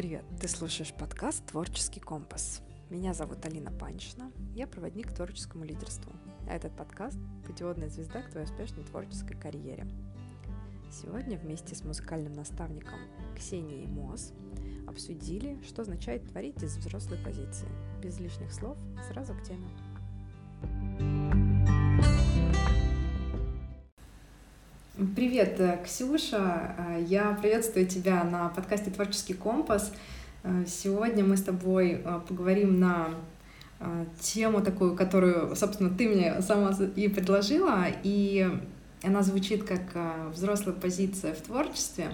[0.00, 0.24] Привет!
[0.40, 2.62] Ты слушаешь подкаст «Творческий компас».
[2.88, 6.10] Меня зовут Алина Панчина, я проводник к творческому лидерству,
[6.48, 9.86] а этот подкаст– путеводная звезда к твоей успешной творческой карьере.
[10.90, 12.98] Сегодня вместе с музыкальным наставником
[13.36, 14.32] Ксенией Мос
[14.88, 17.68] обсудили, что означает творить из взрослой позиции.
[18.02, 19.68] Без лишних слов, сразу к теме.
[25.16, 26.74] Привет, э, Ксюша.
[26.76, 29.94] Э, я приветствую тебя на подкасте «Творческий компас».
[30.42, 33.08] Э, сегодня мы с тобой поговорим на
[34.20, 38.46] тему такую, которую, собственно, ты мне сама и предложила, и
[39.02, 39.80] она звучит как
[40.34, 42.08] взрослая позиция в творчестве.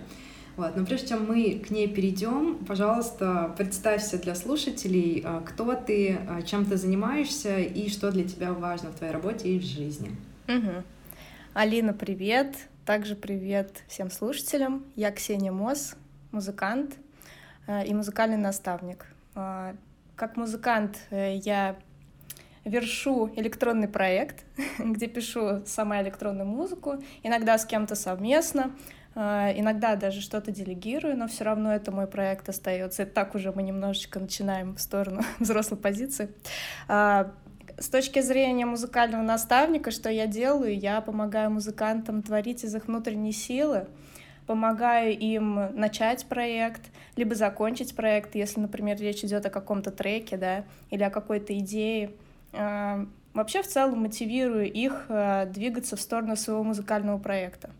[0.57, 0.77] Вот.
[0.77, 6.77] Но прежде чем мы к ней перейдем, пожалуйста, представься для слушателей, кто ты, чем ты
[6.77, 10.15] занимаешься и что для тебя важно в твоей работе и в жизни.
[10.47, 10.85] Угу.
[11.55, 12.69] Алина, привет!
[12.87, 14.85] Также привет всем слушателям.
[14.95, 15.97] Я Ксения Мос,
[16.31, 16.95] музыкант
[17.67, 19.07] э, и музыкальный наставник.
[19.35, 19.75] Э,
[20.15, 21.75] как музыкант э, я
[22.65, 24.45] вершу электронный проект,
[24.79, 28.71] где пишу сама электронную музыку, иногда с кем-то совместно,
[29.17, 33.03] иногда даже что-то делегирую, но все равно это мой проект остается.
[33.03, 36.29] И так уже мы немножечко начинаем в сторону взрослой позиции
[37.79, 40.79] с точки зрения музыкального наставника, что я делаю?
[40.79, 43.87] Я помогаю музыкантам творить из их внутренней силы,
[44.47, 46.83] помогаю им начать проект,
[47.17, 52.13] либо закончить проект, если, например, речь идет о каком-то треке, да, или о какой-то идее.
[52.55, 57.71] А, вообще, в целом, мотивирую их а, двигаться в сторону своего музыкального проекта.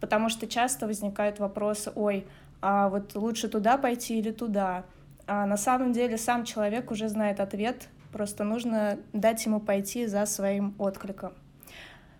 [0.00, 2.26] Потому что часто возникают вопросы, ой,
[2.60, 4.84] а вот лучше туда пойти или туда.
[5.28, 10.24] А на самом деле сам человек уже знает ответ Просто нужно дать ему пойти за
[10.26, 11.32] своим откликом.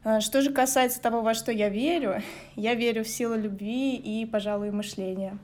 [0.05, 2.22] А, что же касается того, во что я верю,
[2.56, 5.39] я верю в силу любви и, пожалуй, мышления.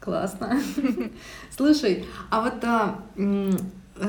[0.00, 0.58] Классно.
[1.50, 3.00] Слушай, а вот а,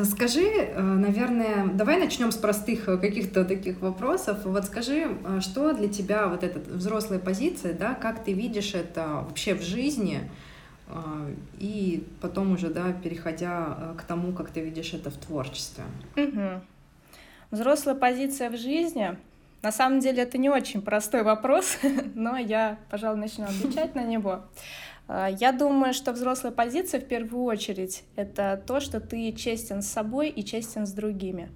[0.06, 4.46] скажи, э, наверное, давай начнем с простых э, каких-то таких вопросов.
[4.46, 9.54] Вот скажи, что для тебя вот эта взрослая позиция, да, как ты видишь это вообще
[9.54, 10.30] в жизни?
[10.94, 15.84] А, и потом уже, да, переходя э, к тому, как ты видишь это в творчестве.
[16.18, 16.62] Угу.
[17.52, 19.18] Взрослая позиция в жизни.
[19.62, 21.78] На самом деле это не очень простой вопрос,
[22.16, 24.44] но я, пожалуй, начну отвечать на него.
[25.08, 29.88] А, я думаю, что взрослая позиция в первую очередь это то, что ты честен с
[29.88, 31.50] собой и честен с другими.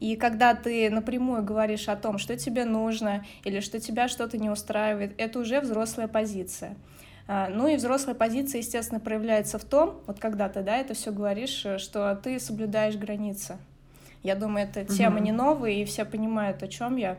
[0.00, 4.48] И когда ты напрямую говоришь о том, что тебе нужно или что тебя что-то не
[4.48, 6.76] устраивает, это уже взрослая позиция.
[7.30, 11.12] А, ну и взрослая позиция, естественно, проявляется в том, вот когда ты, да, это все
[11.12, 13.58] говоришь, э, что ты соблюдаешь границы.
[14.22, 15.24] Я думаю, эта тема угу.
[15.24, 17.18] не новая, и все понимают, о чем я.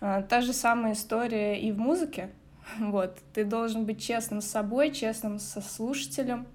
[0.00, 2.30] А, та же самая история и в музыке.
[2.80, 6.46] Вот, ты должен быть честным с собой, честным со слушателем,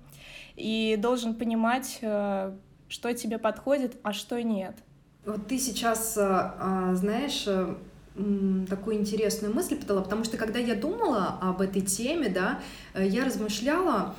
[0.56, 2.54] и должен понимать, э,
[2.88, 4.76] что тебе подходит, а что нет.
[5.26, 7.48] Вот ты сейчас, э, знаешь,
[8.70, 12.60] такую интересную мысль подала, потому что когда я думала об этой теме, да,
[12.94, 14.16] э, я размышляла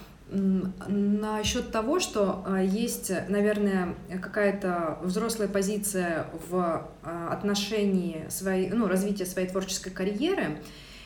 [0.88, 9.26] насчет того, что э, есть, наверное, какая-то взрослая позиция в э, отношении своей, ну, развития
[9.26, 10.62] своей творческой карьеры,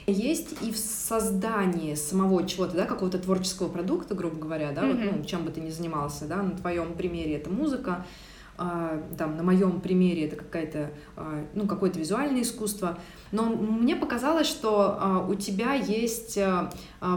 [0.06, 5.06] есть и в создании самого чего-то, да, какого-то творческого продукта, грубо говоря, да, mm-hmm.
[5.06, 8.06] вот, ну, чем бы ты ни занимался, да, на твоем примере это музыка,
[8.56, 12.98] там, на моем примере это какая-то, а, ну, какое-то визуальное искусство,
[13.32, 16.38] но мне показалось, что а, у тебя есть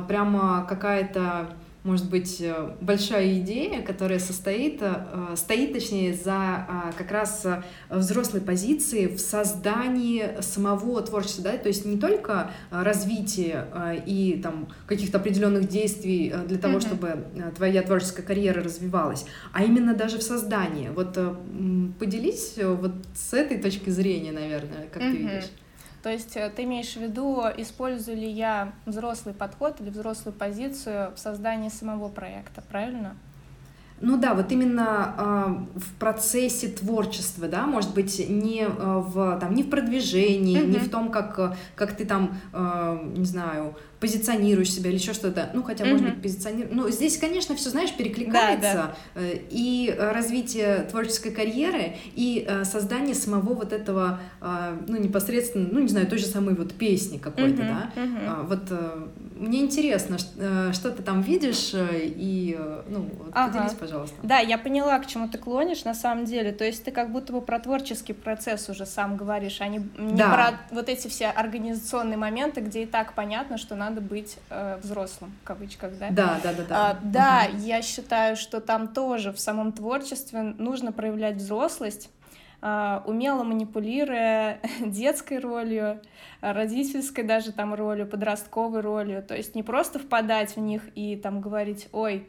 [0.07, 1.53] прямо какая-то
[1.83, 7.61] может быть, э, большая идея, которая состоит, э, стоит, точнее, за а, как раз э,
[7.89, 13.67] взрослой позиции в создании самого творчества, да, то есть не только развитие
[14.05, 16.81] и там каких-то определенных действий для того, mm-hmm.
[16.81, 17.25] чтобы
[17.55, 20.89] твоя творческая карьера развивалась, а именно даже в создании.
[20.89, 21.17] Вот
[21.97, 25.11] поделись вот с этой точки зрения, наверное, как mm-hmm.
[25.11, 25.49] ты видишь.
[26.01, 31.11] То есть э, ты имеешь в виду, использую ли я взрослый подход или взрослую позицию
[31.15, 33.15] в создании самого проекта, правильно?
[34.01, 39.53] Ну да, вот именно э, в процессе творчества, да, может быть, не э, в там
[39.53, 40.67] не в продвижении, mm-hmm.
[40.67, 45.49] не в том, как как ты там, э, не знаю, позиционируешь себя или еще что-то.
[45.53, 45.91] Ну хотя, mm-hmm.
[45.91, 46.75] может быть, позиционируешь.
[46.75, 49.21] Ну здесь, конечно, все, знаешь, перекликается да, да.
[49.21, 55.79] Э, и развитие творческой карьеры и э, создание самого вот этого, э, ну непосредственно, ну
[55.79, 57.91] не знаю, той же самой вот песни какой-то, mm-hmm.
[57.95, 58.01] да.
[58.01, 58.47] Mm-hmm.
[58.47, 59.09] Вот
[59.39, 62.59] мне интересно, э, что ты там видишь, э, и,
[62.89, 63.53] ну, вот ага.
[63.53, 64.15] поделись, пожалуйста.
[64.21, 66.51] Да, я поняла, к чему ты клонишь на самом деле.
[66.51, 70.17] То есть ты как будто бы про творческий процесс уже сам говоришь, а не, не
[70.17, 70.33] да.
[70.33, 75.33] про вот эти все организационные моменты, где и так понятно, что надо быть э, взрослым,
[75.41, 76.09] в кавычках, да?
[76.11, 76.63] Да, да, да.
[76.63, 77.57] Да, а, да угу.
[77.63, 82.09] я считаю, что там тоже в самом творчестве нужно проявлять взрослость,
[82.61, 86.01] а, умело манипулируя детской ролью,
[86.41, 89.23] родительской даже там ролью, подростковой ролью.
[89.23, 92.27] То есть не просто впадать в них и там говорить, ой,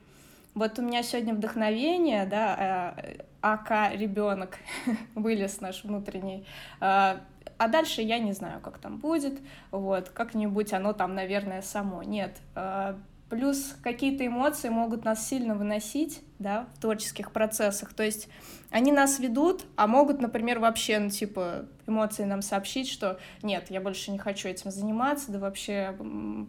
[0.54, 2.94] вот у меня сегодня вдохновение, да,
[3.40, 4.58] АК а ребенок
[5.14, 6.46] вылез наш внутренний,
[6.80, 7.20] а,
[7.60, 9.38] а дальше я не знаю, как там будет,
[9.70, 12.02] вот, как-нибудь оно там, наверное, само.
[12.02, 12.98] Нет, а,
[13.30, 17.92] Плюс какие-то эмоции могут нас сильно выносить, да, в творческих процессах.
[17.92, 18.28] То есть
[18.70, 23.80] они нас ведут, а могут, например, вообще, ну, типа, эмоции нам сообщить, что нет, я
[23.80, 25.94] больше не хочу этим заниматься, да вообще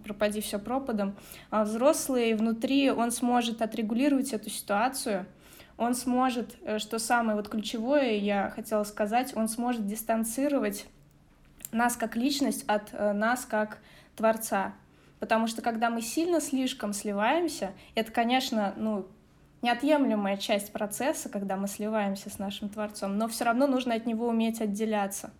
[0.03, 1.15] пропади все пропадом.
[1.51, 5.27] А взрослый внутри, он сможет отрегулировать эту ситуацию,
[5.77, 10.87] он сможет, э, что самое вот ключевое, я хотела сказать, он сможет дистанцировать
[11.71, 13.79] нас как личность от э, нас как
[14.15, 14.73] творца.
[15.19, 19.05] Потому что когда мы сильно слишком сливаемся, это, конечно, ну,
[19.61, 24.27] неотъемлемая часть процесса, когда мы сливаемся с нашим Творцом, но все равно нужно от него
[24.27, 25.31] уметь отделяться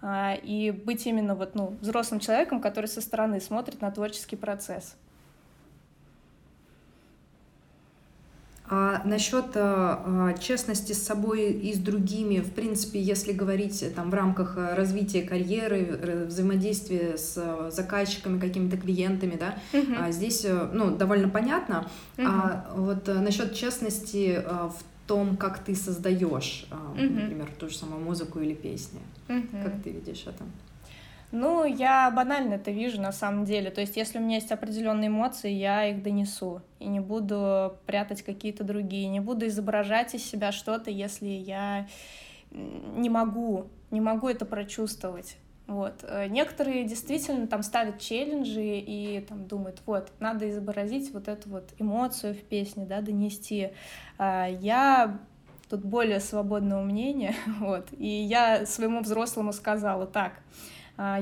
[0.00, 4.96] а, и быть именно вот, ну, взрослым человеком, который со стороны смотрит на творческий процесс.
[8.72, 14.14] А насчет а, честности с собой и с другими, в принципе, если говорить там в
[14.14, 20.12] рамках развития карьеры, взаимодействия с заказчиками, какими-то клиентами, да, uh-huh.
[20.12, 21.88] здесь ну, довольно понятно.
[22.16, 22.24] Uh-huh.
[22.28, 24.76] А вот насчет честности в
[25.08, 27.10] том, как ты создаешь, uh-huh.
[27.10, 29.00] например, ту же самую музыку или песни.
[29.26, 29.64] Uh-huh.
[29.64, 30.44] Как ты видишь это?
[31.32, 33.70] Ну, я банально это вижу на самом деле.
[33.70, 36.62] То есть, если у меня есть определенные эмоции, я их донесу.
[36.80, 39.08] И не буду прятать какие-то другие.
[39.08, 41.86] Не буду изображать из себя что-то, если я
[42.50, 45.36] не могу, не могу это прочувствовать.
[45.70, 46.02] Вот.
[46.02, 51.70] Э, некоторые действительно там ставят челленджи и там думают, вот, надо изобразить вот эту вот
[51.78, 53.70] эмоцию в песне, да, донести.
[54.18, 55.20] А, я
[55.68, 60.32] тут более свободного мнения, вот, и я своему взрослому сказала так,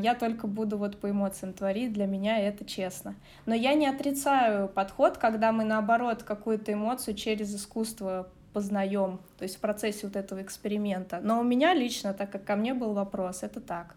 [0.02, 3.14] я только буду вот по эмоциям творить, для меня это честно.
[3.46, 9.56] Но я не отрицаю подход, когда мы наоборот какую-то эмоцию через искусство познаем, то есть
[9.56, 11.20] в процессе вот этого эксперимента.
[11.22, 13.94] Но у меня лично, так как ко мне был вопрос, это так.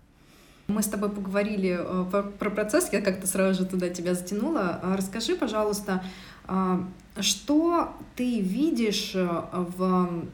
[0.67, 4.79] Мы с тобой поговорили э, про процесс, я как-то сразу же туда тебя затянула.
[4.83, 6.03] А расскажи, пожалуйста,
[6.45, 6.83] а,
[7.19, 10.25] что ты видишь э, в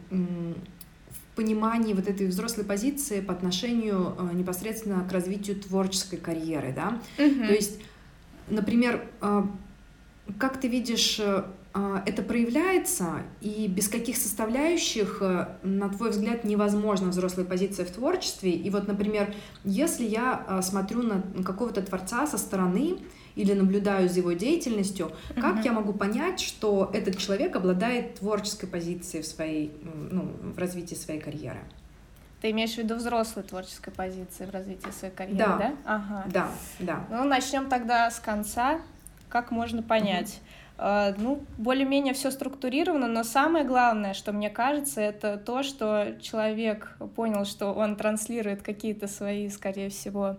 [1.37, 6.99] понимании вот этой взрослой позиции по отношению э, непосредственно к развитию творческой карьеры, да?
[7.23, 7.47] Угу.
[7.47, 7.79] То есть,
[8.49, 9.43] например, э,
[10.39, 11.43] как ты видишь, э,
[12.07, 15.21] это проявляется, и без каких составляющих,
[15.61, 18.51] на твой взгляд, невозможна взрослая позиция в творчестве.
[18.51, 22.97] И вот, например, если я смотрю на какого-то творца со стороны,
[23.37, 25.41] или наблюдаю за его деятельностью, mm-hmm.
[25.41, 29.71] как я могу понять, что этот человек обладает творческой позицией в своей,
[30.11, 31.59] ну, в развитии своей карьеры?
[32.41, 35.57] Ты имеешь в виду взрослой творческой позиции в развитии своей карьеры, да?
[35.57, 36.23] Да, ага.
[36.27, 36.49] да.
[36.79, 37.05] да.
[37.09, 38.81] Ну, начнем тогда с конца.
[39.29, 40.39] Как можно понять?
[40.77, 46.95] Uh, ну, более-менее все структурировано, но самое главное, что мне кажется, это то, что человек
[47.15, 50.37] понял, что он транслирует какие-то свои, скорее всего,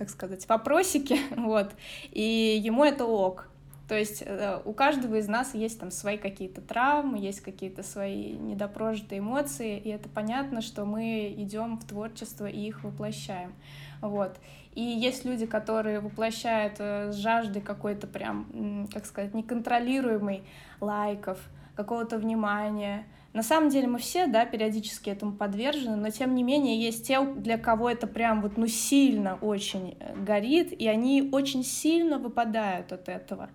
[0.00, 1.72] как сказать, вопросики, вот,
[2.10, 3.50] и ему это ок.
[3.86, 8.32] То есть э, у каждого из нас есть там свои какие-то травмы, есть какие-то свои
[8.32, 13.52] недопрожитые эмоции, и это понятно, что мы идем в творчество и их воплощаем.
[14.00, 14.38] Вот.
[14.74, 20.44] И есть люди, которые воплощают э, с жаждой какой-то прям, как сказать, неконтролируемой
[20.80, 21.38] лайков,
[21.76, 26.80] какого-то внимания, на самом деле мы все, да, периодически этому подвержены, но тем не менее
[26.82, 31.62] есть те, для кого это прям вот, ну, сильно очень э, горит, и они очень
[31.62, 33.50] сильно выпадают от этого.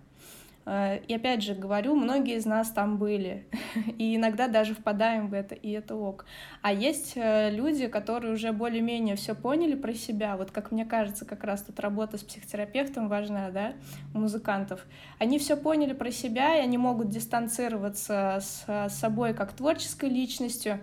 [0.66, 3.46] Э, и опять же говорю, многие из нас там были,
[3.98, 6.26] и иногда даже впадаем в это, и это ок.
[6.60, 11.24] А есть э, люди, которые уже более-менее все поняли про себя, вот как мне кажется,
[11.24, 13.74] как раз тут работа с психотерапевтом важна, да,
[14.12, 14.84] у музыкантов.
[15.18, 20.80] Они все поняли про себя, и они могут дистанцироваться с собой как творческой личностью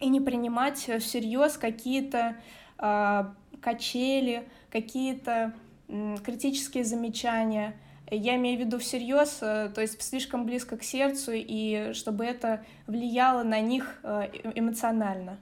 [0.00, 2.36] и не принимать всерьез какие-то
[2.78, 3.24] э,
[3.60, 5.52] качели, какие-то
[5.88, 7.76] э, критические замечания—
[8.10, 12.64] я имею в виду всерьез, э, то есть слишком близко к сердцу, и чтобы это
[12.86, 15.38] влияло на них э, эмоционально.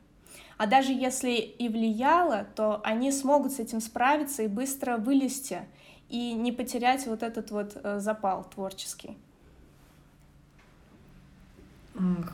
[0.58, 5.62] А даже если и влияло, то они смогут с этим справиться и быстро вылезти
[6.08, 9.16] и не потерять вот этот вот э, запал творческий.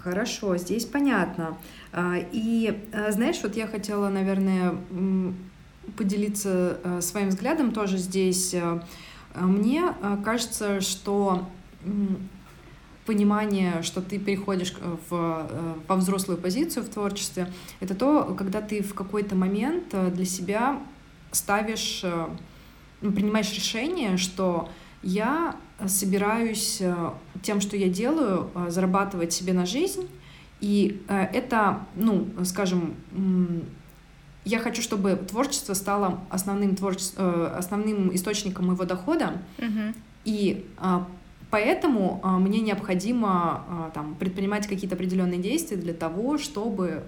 [0.03, 1.57] Хорошо, здесь понятно.
[1.93, 4.75] А, и э, знаешь, вот я хотела, наверное,
[5.97, 8.55] поделиться э, своим взглядом тоже здесь.
[9.35, 9.95] Мне
[10.25, 11.49] кажется, что
[13.07, 14.75] понимание, что ты переходишь
[15.09, 20.81] в, во взрослую позицию в творчестве, это то, когда ты в какой-то момент для себя
[21.31, 22.05] ставишь
[23.01, 24.69] ну, принимаешь решение, что
[25.03, 25.57] я
[25.87, 27.11] собираюсь э,
[27.43, 30.09] тем, что я делаю, э, зарабатывать себе на жизнь,
[30.61, 32.95] и э, это, ну, скажем,
[34.49, 37.11] я хочу, чтобы творчество стало основным, творче...
[37.17, 39.95] основным источником моего дохода, uh-huh.
[40.25, 40.67] и
[41.51, 47.03] поэтому мне необходимо там, предпринимать какие-то определенные действия для того, чтобы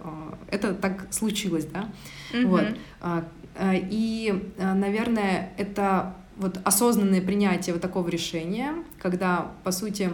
[0.50, 1.88] это так случилось, да,
[2.32, 2.47] uh-huh.
[2.47, 3.23] вот.
[3.54, 10.11] Э, и, э, наверное, это вот осознанное принятие вот такого решения, когда, по сути,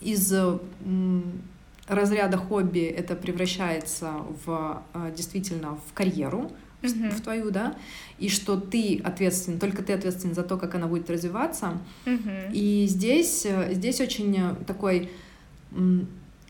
[0.00, 0.32] из
[1.90, 4.12] разряда хобби это превращается
[4.44, 6.50] в э, действительно в карьеру,
[6.82, 7.10] uh-huh.
[7.10, 7.76] в твою, да,
[8.18, 11.78] и что ты ответственен, только ты ответственен за то, как она будет развиваться.
[12.06, 12.52] Uh-huh.
[12.52, 15.10] И здесь, здесь очень такой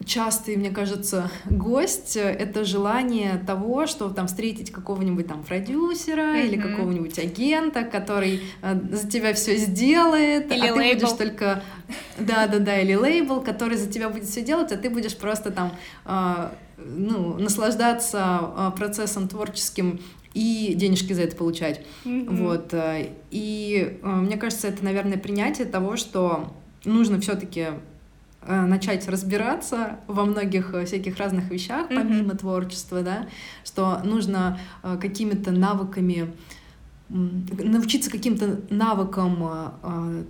[0.05, 6.47] частый, мне кажется, гость— это желание того, что там встретить какого-нибудь там продюсера mm-hmm.
[6.47, 11.01] или какого-нибудь агента, который э, за тебя все сделает, или а лейбл.
[11.01, 11.63] ты будешь только...
[12.19, 15.73] Да-да-да, или лейбл, который за тебя будет все делать, а ты будешь просто там
[16.07, 20.01] э, ну, наслаждаться э, процессом творческим
[20.33, 21.85] и денежки за это получать.
[22.05, 22.37] Mm-hmm.
[22.37, 22.73] Вот.
[22.73, 26.55] Э, и э, мне кажется, это, наверное, принятие того, что
[26.85, 27.67] нужно все-таки
[28.47, 32.39] начать разбираться во многих э, всяких разных вещах, помимо mm-hmm.
[32.39, 33.27] творчества, да,
[33.65, 36.33] что нужно э, какими-то навыками
[37.09, 40.25] научиться каким-то навыкам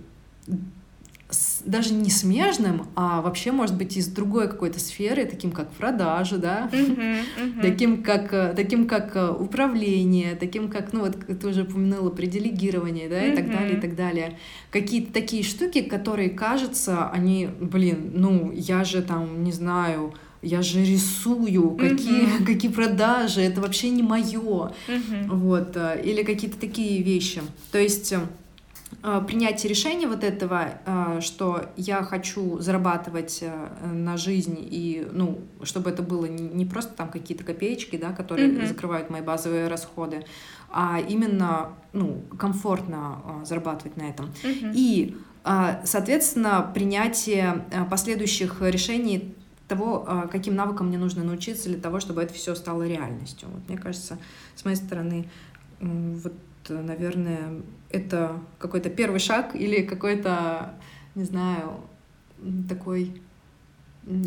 [1.65, 6.69] даже не смежным, а вообще, может быть, из другой какой-то сферы, таким как продажи, да,
[6.71, 6.97] uh-huh,
[7.39, 7.61] uh-huh.
[7.61, 12.25] таким как, э, таким как э, управление, таким как, ну вот ты уже упомянула при
[12.25, 13.33] делегировании, да, uh-huh.
[13.33, 14.37] и так далее, и так далее.
[14.71, 20.83] Какие-то такие штуки, которые, кажется, они, блин, ну, я же там, не знаю, я же
[20.83, 24.73] рисую, какие, какие продажи, это вообще не мое,
[25.27, 27.41] вот, э, или какие-то такие вещи.
[27.71, 28.13] То есть
[29.01, 35.89] принятие решения вот этого, э, что я хочу зарабатывать э, на жизнь и, ну, чтобы
[35.89, 38.67] это было не просто там какие-то копеечки, да, которые mm-hmm.
[38.67, 40.23] закрывают мои базовые расходы,
[40.69, 44.31] а именно, ну, комфортно зарабатывать на этом.
[44.43, 44.71] Mm-hmm.
[44.75, 45.17] И,
[45.83, 49.35] соответственно, принятие последующих решений
[49.67, 53.49] того, каким навыкам мне нужно научиться для того, чтобы это все стало реальностью.
[53.51, 54.17] Вот, мне кажется,
[54.55, 55.27] с моей стороны,
[55.79, 56.33] вот
[56.69, 60.73] наверное, это какой-то первый шаг или какой-то,
[61.15, 61.81] не знаю,
[62.67, 63.21] такой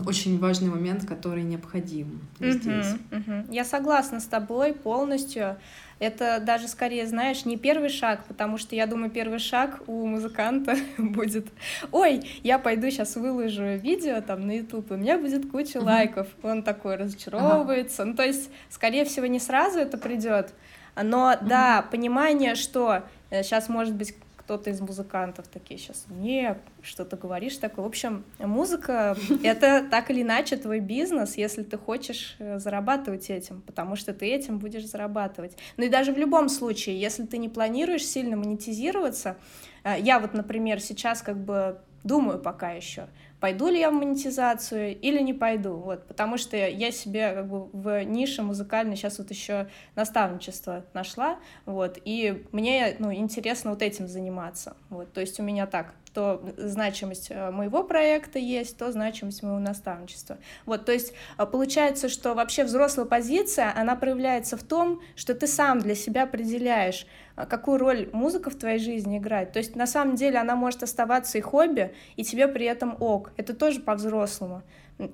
[0.07, 2.87] очень важный момент, который необходим uh-huh, здесь.
[3.11, 3.45] Uh-huh.
[3.51, 5.57] Я согласна с тобой полностью.
[5.99, 10.77] Это даже скорее, знаешь, не первый шаг, потому что я думаю, первый шаг у музыканта
[10.99, 11.49] будет,
[11.91, 15.85] ой, я пойду сейчас выложу видео там на YouTube, и у меня будет куча uh-huh.
[15.85, 16.29] лайков.
[16.43, 18.03] Он такой разочаровывается.
[18.03, 18.07] Uh-huh.
[18.07, 20.55] Ну, то есть, скорее всего, не сразу это придет,
[20.97, 21.47] но mm-hmm.
[21.47, 27.17] да, понимание, что сейчас, э, может быть, кто-то из музыкантов такие сейчас, не, что то
[27.17, 27.83] говоришь такое.
[27.83, 33.63] В общем, музыка— это так или иначе твой бизнес, если ты хочешь э, зарабатывать этим,
[33.63, 35.57] потому что ты этим будешь зарабатывать.
[35.79, 39.37] Ну и даже в любом случае, если ты не планируешь сильно монетизироваться,
[39.83, 43.09] э, я вот, например, сейчас как бы думаю пока еще,
[43.45, 47.67] пойду ли я в монетизацию или не пойду, вот, потому что я себе как бы
[47.75, 54.09] в нише музыкальной сейчас вот еще наставничество нашла, вот, и мне, ну, интересно вот этим
[54.09, 59.43] заниматься, вот, то есть у меня так, то значимость э, моего проекта есть, то значимость
[59.43, 60.39] моего наставничества.
[60.65, 65.47] Вот, то есть э, получается, что вообще взрослая позиция, она проявляется в том, что ты
[65.47, 67.07] сам для себя определяешь,
[67.37, 69.53] э, какую роль музыка в твоей жизни играет.
[69.53, 73.33] То есть на самом деле она может оставаться и хобби, и тебе при этом ок.
[73.37, 74.63] Это тоже по-взрослому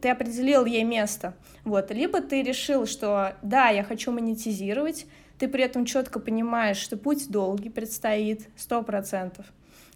[0.02, 1.35] ты определил ей место.
[1.64, 1.90] Вот.
[1.90, 5.07] Либо ты решил, что да, я хочу монетизировать,
[5.38, 9.47] ты при этом четко понимаешь, что путь долгий предстоит, сто процентов.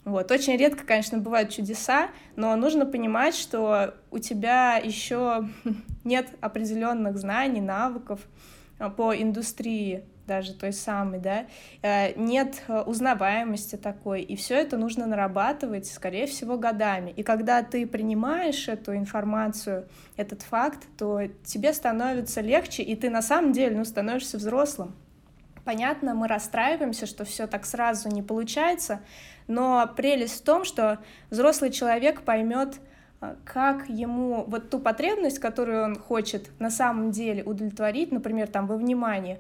[0.05, 0.31] Вот.
[0.31, 5.49] Очень редко, конечно, бывают чудеса, но нужно понимать, что у тебя еще
[6.05, 8.21] нет определенных знаний, навыков
[8.79, 11.47] а, по индустрии даже той самой, да,
[11.83, 17.11] э, нет э, узнаваемости такой, и все это нужно нарабатывать, скорее всего, годами.
[17.11, 23.21] И когда ты принимаешь эту информацию, этот факт, то тебе становится легче, и ты на
[23.23, 24.95] самом деле, ну, становишься взрослым.
[25.65, 29.01] Понятно, мы расстраиваемся, что все так сразу не получается,
[29.47, 30.99] но прелесть в том, что
[31.31, 32.81] взрослый человек поймет,
[33.21, 38.67] а, как ему вот ту потребность, которую он хочет на самом деле удовлетворить, например, там
[38.67, 39.39] во внимании,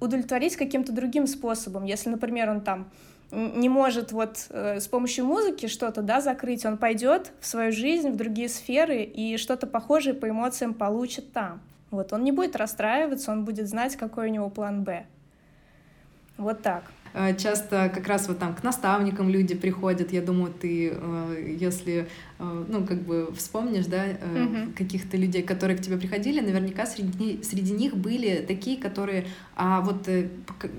[0.00, 1.84] удовлетворить каким-то другим способом.
[1.84, 2.90] Если, например, он там
[3.32, 8.10] не может вот э, с помощью музыки что-то, да, закрыть, он пойдет в свою жизнь,
[8.10, 11.60] в другие сферы и что-то похожее по эмоциям получит там.
[11.90, 15.06] Вот, он не будет расстраиваться, он будет знать, какой у него план «Б».
[16.36, 16.84] Вот так.
[17.16, 20.12] Э, часто как раз вот там к наставникам люди приходят.
[20.12, 22.08] Я думаю, ты, э, если,
[22.38, 24.72] э, ну, как бы вспомнишь, да, угу.
[24.76, 30.06] каких-то людей, которые к тебе приходили, наверняка среди, среди них были такие, которые, а вот,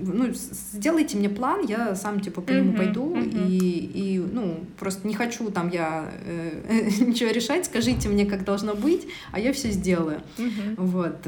[0.00, 3.18] ну, сделайте мне план, я сам, типа, по нему угу, пойду, угу.
[3.18, 8.76] И, и, ну, просто не хочу там я э, ничего решать, скажите мне, как должно
[8.76, 10.20] быть, а я все сделаю.
[10.38, 10.86] Угу.
[10.86, 11.26] Вот.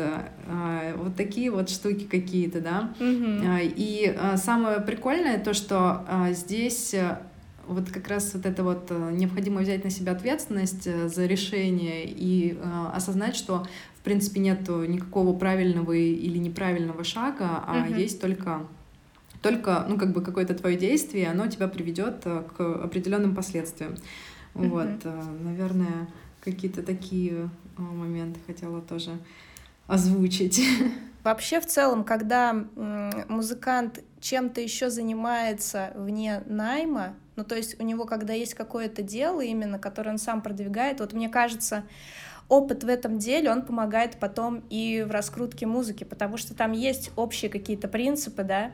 [0.97, 2.93] Вот такие вот штуки какие-то, да.
[2.99, 3.45] Угу.
[3.77, 7.17] И самое прикольное прикольное то, что а, здесь э,
[7.67, 12.05] вот как раз вот это вот э, необходимо взять на себя ответственность э, за решение
[12.07, 13.67] и э, осознать, что
[13.97, 17.99] в принципе нет никакого правильного или неправильного шага, а uh-huh.
[17.99, 18.67] есть только
[19.41, 23.95] только ну как бы какое-то твое действие, оно тебя приведет к определенным последствиям.
[24.55, 24.69] Uh-huh.
[24.69, 25.05] Вот,
[25.43, 26.09] наверное,
[26.43, 29.13] какие-то такие моменты хотела тоже
[29.87, 30.63] озвучить.
[31.23, 32.55] Вообще, в целом, когда
[33.29, 39.41] музыкант чем-то еще занимается вне найма, ну, то есть у него, когда есть какое-то дело
[39.41, 41.85] именно, которое он сам продвигает, вот мне кажется,
[42.49, 47.13] опыт в этом деле, он помогает потом и в раскрутке музыки, потому что там есть
[47.17, 48.73] общие какие-то принципы, да,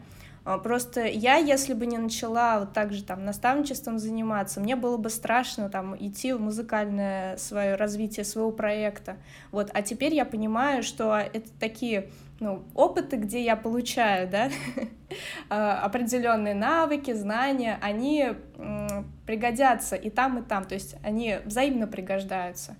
[0.62, 5.10] Просто я, если бы не начала вот так же там наставничеством заниматься, мне было бы
[5.10, 9.16] страшно там идти в музыкальное свое развитие своего проекта.
[9.50, 14.50] Вот, а теперь я понимаю, что это такие ну, опыты, где я получаю, да,
[15.48, 18.34] а, определенные навыки, знания, они
[19.26, 22.76] пригодятся и там, и там, то есть они взаимно пригождаются.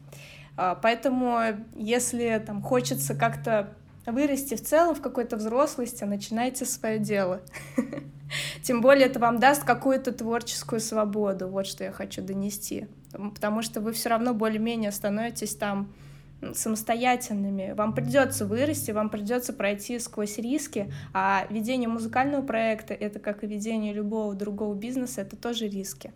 [0.56, 1.40] А, поэтому,
[1.74, 3.74] если там хочется как-то
[4.12, 7.40] вырасти в целом в какой-то взрослости, начинайте свое дело.
[8.62, 12.88] Тем более это вам даст какую-то творческую свободу, вот что я хочу донести.
[13.12, 15.92] Потому что вы все равно более-менее становитесь там
[16.54, 17.72] самостоятельными.
[17.72, 23.46] Вам придется вырасти, вам придется пройти сквозь риски, а ведение музыкального проекта— это как и
[23.46, 26.12] ведение любого другого бизнеса, это тоже риски.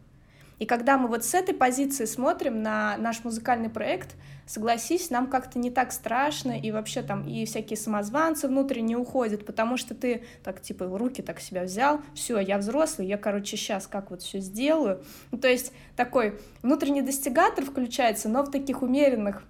[0.61, 5.59] И когда мы вот с этой позиции смотрим на наш музыкальный проект, согласись, нам как-то
[5.59, 10.61] не так страшно, и вообще там и всякие самозванцы внутренне уходят, потому что ты так
[10.61, 15.03] типа руки так себя взял, все, я взрослый, я, короче, сейчас как вот все сделаю.
[15.33, 19.43] Ну, то есть такой внутренний достигатор включается, но в таких умеренных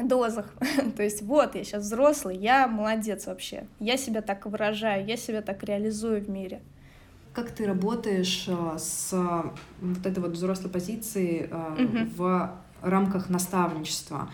[0.00, 0.52] дозах.
[0.96, 3.68] То есть вот, я сейчас взрослый, я молодец вообще.
[3.78, 6.60] Я себя так выражаю, я себя так реализую в мире.
[7.34, 9.12] Как ты работаешь а, с
[9.80, 12.08] вот этой вот взрослой позицией угу.
[12.16, 14.30] в рамках наставничества.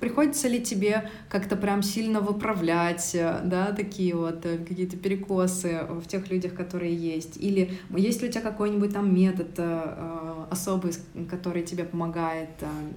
[0.00, 6.06] Приходится ли тебе как-то прям сильно выправлять, э, да, такие вот э, какие-то перекосы в
[6.06, 7.36] тех людях, которые есть?
[7.36, 10.92] Или есть ли у тебя какой-нибудь там метод э, особый,
[11.30, 12.50] который тебе помогает?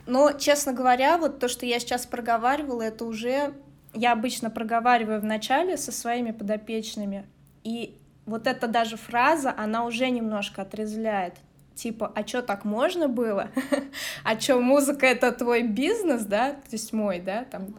[0.08, 3.54] Ну, честно говоря, вот то, что я сейчас проговаривала, это уже
[3.94, 7.26] я обычно проговариваю в начале со своими подопечными,
[7.64, 7.96] и
[8.30, 11.36] вот эта даже фраза, она уже немножко отрезвляет
[11.76, 13.52] типа, а чё так можно было?
[14.26, 16.52] а чё, музыка— это твой бизнес, да?
[16.52, 17.76] То есть мой, да, там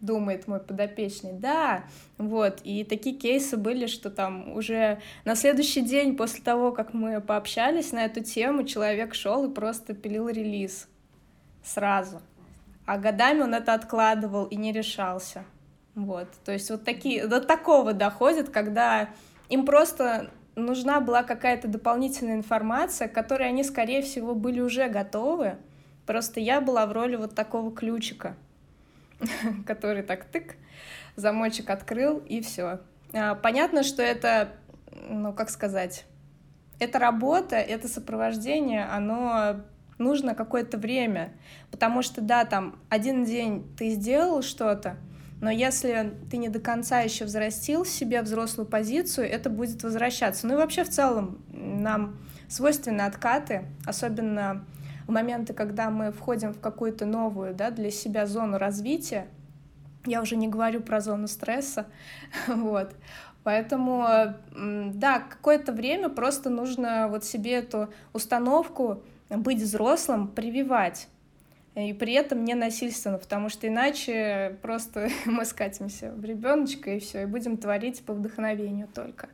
[0.00, 1.84] думает мой подопечный, да,
[2.18, 7.20] вот, и такие кейсы были, что там уже на следующий день после того, как мы
[7.20, 10.88] пообщались на эту тему, человек шел и просто пилил релиз
[11.64, 12.20] сразу,
[12.86, 15.44] а годами он это откладывал и не решался,
[15.94, 19.08] вот, то есть вот такие, до такого доходит, когда
[19.48, 25.56] им просто нужна была какая-то дополнительная информация, к которой они, скорее всего, были уже готовы.
[26.06, 28.36] Просто я была в роли вот такого ключика,
[29.66, 30.56] который так тык,
[31.16, 32.80] замочек открыл, и все.
[33.12, 34.52] А, понятно, что это,
[35.08, 36.04] ну, как сказать,
[36.78, 39.60] это работа, это сопровождение, оно
[39.98, 41.32] нужно какое-то время,
[41.70, 44.96] потому что, да, там, один день ты сделал что-то,
[45.40, 50.46] но если ты не до конца еще взрастил себе взрослую позицию, это будет возвращаться.
[50.46, 52.16] Ну и вообще в целом нам
[52.48, 54.64] свойственны откаты, особенно
[55.06, 59.26] в моменты, когда мы входим в какую-то новую да, для себя зону развития.
[60.06, 61.86] Я уже не говорю про зону стресса.
[62.46, 62.94] вот.
[63.42, 64.06] Поэтому,
[64.94, 71.08] да, какое-то время просто нужно вот себе эту установку быть взрослым прививать.
[71.74, 77.22] И при этом не насильственно, потому что иначе просто мы скатимся в ребеночка и все,
[77.22, 79.28] и будем творить по вдохновению только.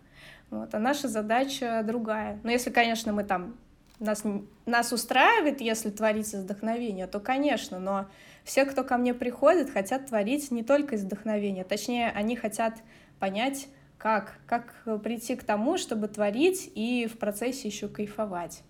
[0.50, 0.74] Вот.
[0.74, 2.40] А наша задача другая.
[2.42, 3.56] Но если, конечно, мы там
[4.00, 4.24] нас,
[4.66, 8.06] нас устраивает, если творить из вдохновения, то, конечно, но
[8.44, 12.74] все, кто ко мне приходит, хотят творить не только из вдохновения, точнее, они хотят
[13.18, 18.62] понять, как, как прийти к тому, чтобы творить и в процессе еще кайфовать.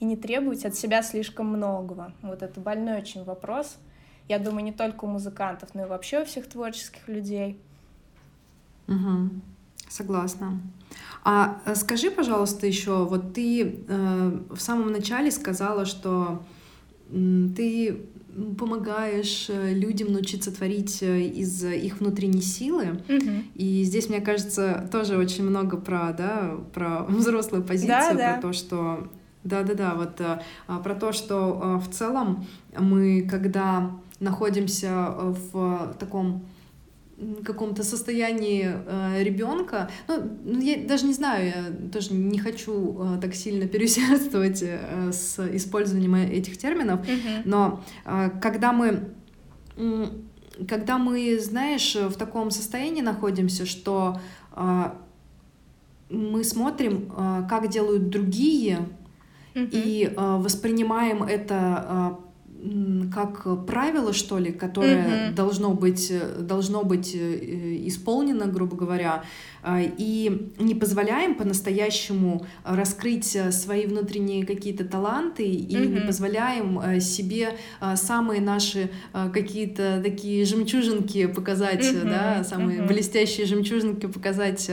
[0.00, 2.12] И не требовать от себя слишком многого.
[2.22, 3.76] Вот это больной очень вопрос.
[4.28, 7.60] Я думаю, не только у музыкантов, но и вообще у всех творческих людей.
[8.88, 9.30] Угу.
[9.88, 10.60] Согласна.
[11.24, 16.42] А э, скажи, пожалуйста, еще, вот ты э, в самом начале сказала, что
[17.10, 18.00] э, ты
[18.58, 23.02] помогаешь людям научиться творить э, из их внутренней силы.
[23.08, 23.30] Угу.
[23.54, 28.52] И здесь, мне кажется, тоже очень много про, да, про взрослую позицию, да, про то,
[28.52, 29.08] что
[29.44, 32.46] да-да-да, вот а, про то, что в целом
[32.78, 35.14] мы, когда находимся
[35.52, 36.44] в таком
[37.44, 39.90] каком-то состоянии э, ребенка.
[40.08, 45.12] Ну, ну, я даже не знаю, я тоже не хочу э, так сильно переусердствовать э,
[45.12, 47.42] с использованием этих терминов, mm-hmm.
[47.44, 49.10] но э, когда мы
[49.76, 50.06] э,
[50.68, 54.20] когда мы, знаешь, в таком состоянии находимся, что
[54.54, 54.90] э,
[56.10, 58.88] мы смотрим, э, как делают другие,
[59.54, 62.30] и э, воспринимаем это э,
[63.12, 69.24] как правило, что ли, которое должно быть, должно быть э, исполнено, грубо говоря,
[69.66, 75.86] и не позволяем по-настоящему раскрыть свои внутренние какие-то таланты и mm-hmm.
[75.86, 82.08] не позволяем э, себе э, самые наши какие-то такие жемчужинки показать, mm-hmm.
[82.08, 82.86] да, самые mm-hmm.
[82.86, 84.70] блестящие жемчужинки показать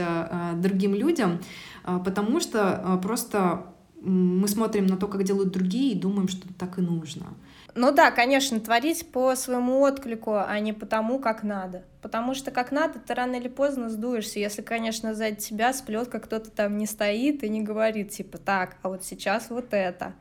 [0.56, 1.40] другим людям,
[1.84, 3.64] потому что просто
[4.00, 7.26] мы смотрим на то, как делают другие, и думаем, что так и нужно.
[7.74, 11.84] Ну да, конечно, творить по своему отклику, а не по тому, как надо.
[12.02, 16.50] Потому что как надо, ты рано или поздно сдуешься, если, конечно, за тебя сплетка кто-то
[16.50, 20.14] там не стоит и не говорит, типа, так, а вот сейчас вот это.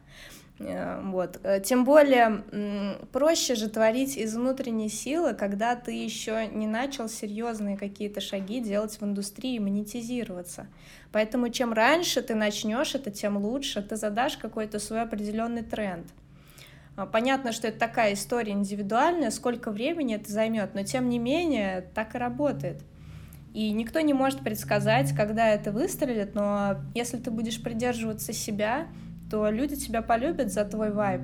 [0.60, 1.40] Э, вот.
[1.44, 2.44] Э, тем более
[3.12, 9.00] проще же творить из внутренней силы, когда ты еще не начал серьезные какие-то шаги делать
[9.00, 10.68] в индустрии, монетизироваться.
[11.12, 13.82] Поэтому чем раньше ты начнешь это, тем лучше.
[13.82, 16.08] Ты задашь какой-то свой определенный тренд.
[16.96, 21.86] А, понятно, что это такая история индивидуальная, сколько времени это займет, но тем не менее
[21.94, 22.82] так и работает.
[23.54, 28.88] И никто не может предсказать, когда это выстрелит, но если ты будешь придерживаться себя,
[29.30, 31.22] то люди тебя полюбят за твой вайб.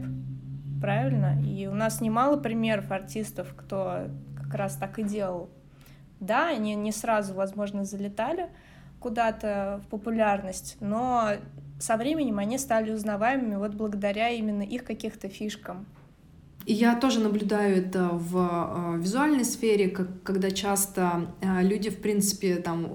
[0.81, 1.41] Правильно?
[1.45, 5.49] И у нас немало примеров артистов, кто как раз так и делал.
[6.19, 8.49] Да, они не сразу, возможно, залетали
[8.99, 11.31] куда-то в популярность, но
[11.79, 15.85] со временем они стали узнаваемыми вот благодаря именно их каких-то фишкам.
[16.65, 22.01] И я тоже наблюдаю это в э, визуальной сфере, как, когда часто э, люди, в
[22.01, 22.85] принципе, там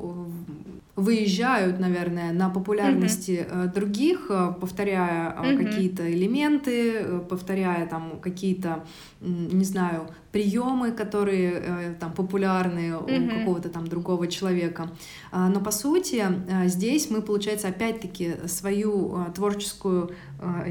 [0.99, 3.73] выезжают, наверное, на популярности mm-hmm.
[3.73, 5.65] других, э, повторяя mm-hmm.
[5.65, 8.85] какие-то элементы, повторяя там какие-то,
[9.21, 13.27] не знаю, приемы, которые там популярны mm-hmm.
[13.27, 14.91] у какого-то там другого человека.
[15.31, 16.25] А, но по сути
[16.65, 20.11] здесь мы, получается, опять-таки свою творческую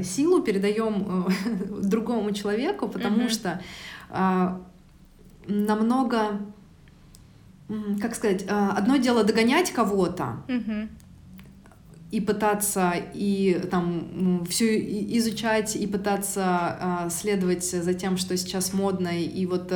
[0.02, 1.26] силу передаем
[1.82, 3.30] другому человеку, потому mm-hmm.
[3.30, 3.62] что
[5.46, 6.40] намного
[8.00, 10.42] как сказать, а, одно дело догонять кого-то
[12.10, 14.78] и пытаться и там все
[15.18, 19.08] изучать и пытаться а, следовать за тем, что сейчас модно.
[19.08, 19.70] И вот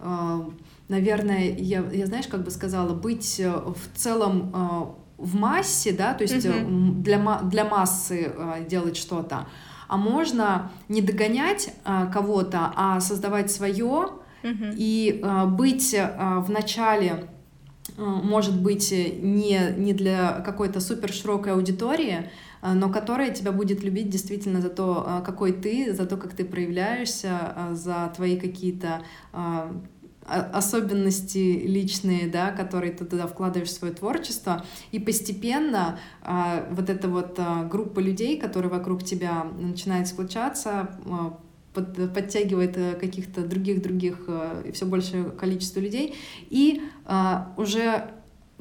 [0.00, 0.50] а,
[0.88, 6.46] наверное я я знаешь как бы сказала быть в целом в массе, да, то есть
[6.46, 7.00] mm-hmm.
[7.02, 8.32] для для массы
[8.68, 9.46] делать что-то,
[9.88, 14.19] а можно не догонять кого-то, а создавать свое
[14.76, 17.26] И э, быть э, в начале,
[17.96, 22.30] э, может быть, не, не для какой-то супер широкой аудитории,
[22.62, 27.54] но которая тебя будет любить действительно за то, какой ты, за то, как ты проявляешься,
[27.72, 29.00] за твои какие-то
[30.30, 37.08] особенности личные, да, которые ты туда вкладываешь в свое творчество, и постепенно э, вот эта
[37.08, 41.10] вот э, группа людей, которые вокруг тебя начинает сплочаться, э,
[41.72, 46.14] под, подтягивает э, каких-то других-других э, все большее количество людей,
[46.48, 48.10] и а, уже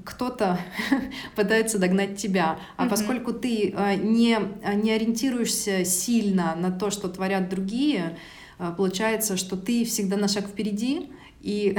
[0.03, 0.59] кто-то
[1.35, 2.59] пытается догнать тебя.
[2.77, 2.89] А mm-hmm.
[2.89, 4.37] поскольку ты а, не,
[4.75, 8.17] не ориентируешься сильно на то, что творят другие,
[8.57, 11.77] а, получается, что ты всегда на шаг впереди, и,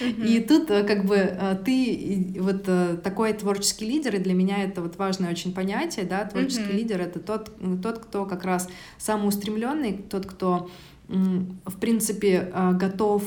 [0.00, 0.26] mm-hmm.
[0.26, 4.64] и тут э, как бы э, ты вот э, такой творческий лидер, и для меня
[4.64, 6.76] это вот важное очень понятие, да, творческий mm-hmm.
[6.76, 10.70] лидер— это тот, тот, кто как раз самоустремленный, тот, кто
[11.08, 13.24] в принципе, готов,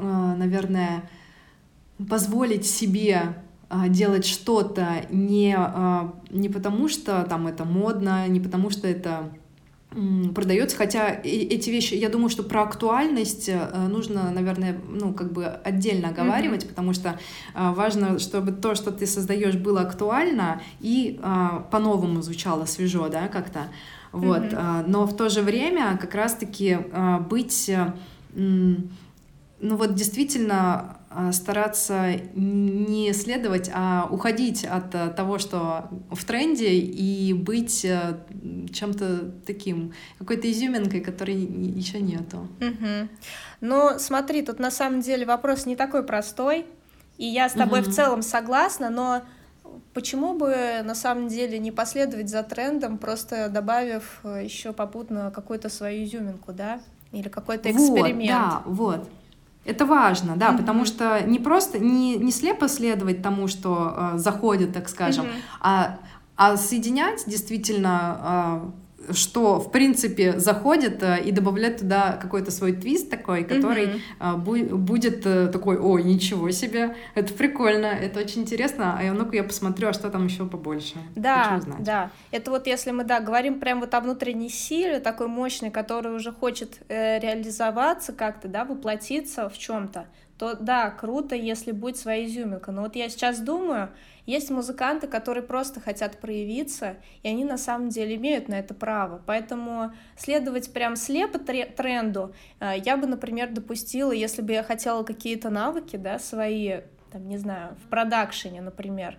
[0.00, 1.10] наверное,
[2.08, 3.34] позволить себе
[3.88, 5.54] делать что-то не,
[6.30, 9.30] не потому, что там это модно, не потому, что это
[10.34, 15.46] продается, хотя эти вещи, я думаю, что про актуальность э, нужно, наверное, ну, как бы
[15.46, 16.68] отдельно оговаривать, mm-hmm.
[16.68, 17.18] потому что
[17.54, 23.28] а, важно, чтобы то, что ты создаешь, было актуально и а, по-новому звучало свежо, да,
[23.28, 23.68] как-то.
[24.10, 24.42] Вот.
[24.42, 24.84] Mm-hmm.
[24.88, 26.78] Но в то же время как раз-таки
[27.28, 27.94] быть, а,
[28.34, 30.98] ну вот действительно
[31.32, 38.18] стараться не следовать, а уходить от э, того, что в тренде, и быть э,
[38.72, 42.48] чем-то таким, какой-то изюминкой, которой еще нету.
[42.60, 43.08] Угу.
[43.60, 46.66] Ну, смотри, тут на самом деле вопрос не такой простой,
[47.16, 47.90] и я с тобой угу.
[47.90, 49.22] в целом согласна, но
[49.92, 55.68] почему бы на самом деле не последовать за трендом, просто добавив э, еще попутно какую-то
[55.68, 56.80] свою изюминку, да?
[57.12, 58.20] Или какой-то эксперимент.
[58.20, 59.08] Вот, да, вот.
[59.64, 60.58] Это важно, да, mm-hmm.
[60.58, 65.58] потому что не просто не, не слепо следовать тому, что э, заходит, так скажем, mm-hmm.
[65.60, 65.98] а,
[66.36, 73.10] а соединять действительно э, что, в принципе, заходит э, и добавляет туда какой-то свой твист
[73.10, 74.74] такой, который mm-hmm.
[74.74, 79.88] будет э, такой, о, ничего себе, это прикольно, это очень интересно, а ну-ка я посмотрю,
[79.88, 80.94] а что там еще побольше.
[81.14, 82.10] Да, да.
[82.30, 86.32] Это вот если мы, да, говорим прям вот о внутренней силе, такой мощной, которая уже
[86.32, 90.06] хочет э, реализоваться как-то, да, воплотиться в чем-то, то
[90.38, 92.72] да, круто, если будет своя изюминка.
[92.72, 93.90] Но вот я сейчас думаю,
[94.26, 99.22] есть музыканты, которые просто хотят проявиться, и они на самом деле имеют на это право.
[99.26, 105.50] Поэтому следовать прям слепо тренду э, я бы, например, допустила, если бы я хотела какие-то
[105.50, 106.80] навыки, да, свои,
[107.12, 109.18] там, не знаю, в продакшене, например,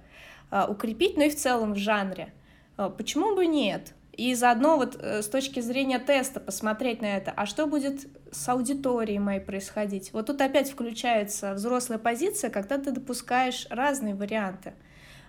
[0.52, 2.34] э, укрепить, ну и в целом в жанре.
[2.78, 3.94] Э, почему бы нет?
[4.16, 9.20] И заодно вот с точки зрения теста посмотреть на это, а что будет с аудиторией
[9.20, 10.14] моей происходить.
[10.14, 14.74] Вот тут опять включается взрослая позиция, когда ты допускаешь разные варианты.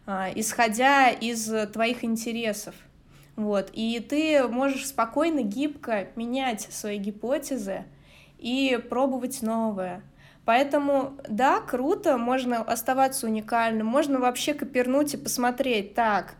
[0.06, 2.74] А, исходя из твоих интересов.
[3.34, 3.70] Вот.
[3.72, 7.84] И ты можешь спокойно, гибко менять свои гипотезы
[8.38, 10.02] и пробовать новое.
[10.44, 16.34] Поэтому, да, круто, можно оставаться уникальным, можно вообще копернуть и посмотреть, так,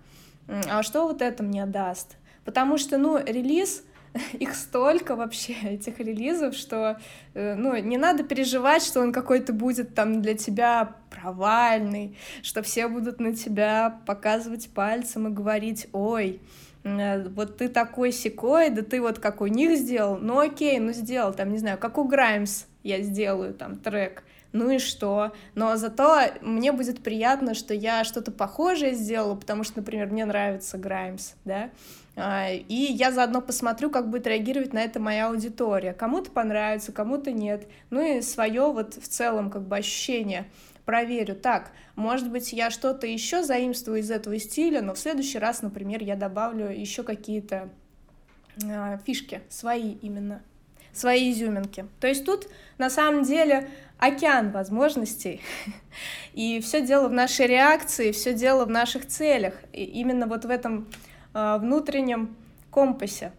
[0.47, 2.17] а что вот это мне даст?
[2.47, 3.83] Потому что, ну, релиз—
[4.39, 6.99] их столько вообще, этих релизов, что,
[7.35, 12.89] э, ну, не надо переживать, что он какой-то будет там для тебя провальный, что все
[12.89, 16.41] будут на тебя показывать пальцем и говорить, ой,
[16.85, 20.93] э, вот ты такой секой, да ты вот как у них сделал, ну окей, ну
[20.93, 25.33] сделал, там, не знаю, как у Граймс я сделаю там трек, ну и что?
[25.55, 30.79] Но зато мне будет приятно, что я что-то похожее сделала, потому что, например, мне нравится
[30.79, 31.71] Граймс, да,
[32.17, 35.93] и я заодно посмотрю, как будет реагировать на это моя аудитория.
[35.93, 37.69] Кому-то понравится, кому-то нет.
[37.91, 40.47] Ну и свое вот в целом как бы ощущение
[40.87, 41.35] проверю.
[41.35, 46.03] Так, может быть, я что-то еще заимствую из этого стиля, но в следующий раз, например,
[46.03, 47.69] я добавлю еще какие-то
[48.65, 50.43] э, фишки, свои именно,
[50.93, 51.87] свои изюминки.
[52.01, 52.49] То есть тут
[52.79, 55.43] на самом деле океан возможностей,
[56.33, 59.55] и все дело в нашей реакции, все дело в наших целях.
[59.75, 60.89] И именно вот в этом
[61.59, 62.37] внутреннем
[62.71, 63.33] компасе,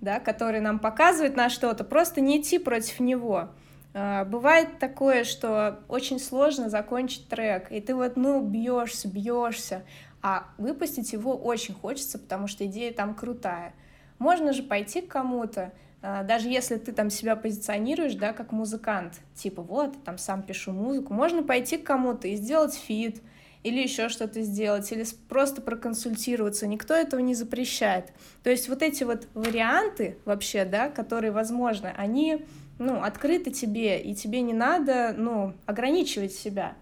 [0.00, 3.50] да, который нам показывает на что-то, просто не идти против него.
[3.94, 9.84] Э, бывает такое, что очень сложно закончить трек, и ты вот, ну, бьешься, бьешься,
[10.22, 13.74] а выпустить его очень хочется, потому что идея там крутая.
[14.18, 19.20] Можно же пойти к кому-то, э, даже если ты там себя позиционируешь, да, как музыкант,
[19.34, 23.22] типа вот, там сам пишу музыку, можно пойти к кому-то и сделать фит,
[23.62, 26.66] или еще что-то сделать, или просто проконсультироваться.
[26.66, 28.12] Никто этого не запрещает.
[28.42, 32.44] То есть вот эти вот варианты вообще, да, которые возможны, они,
[32.78, 36.76] ну, открыты тебе, и тебе не надо, ну, ограничивать себя.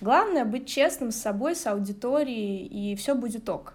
[0.00, 3.74] Главное быть честным с собой, с аудиторией, и все будет ок.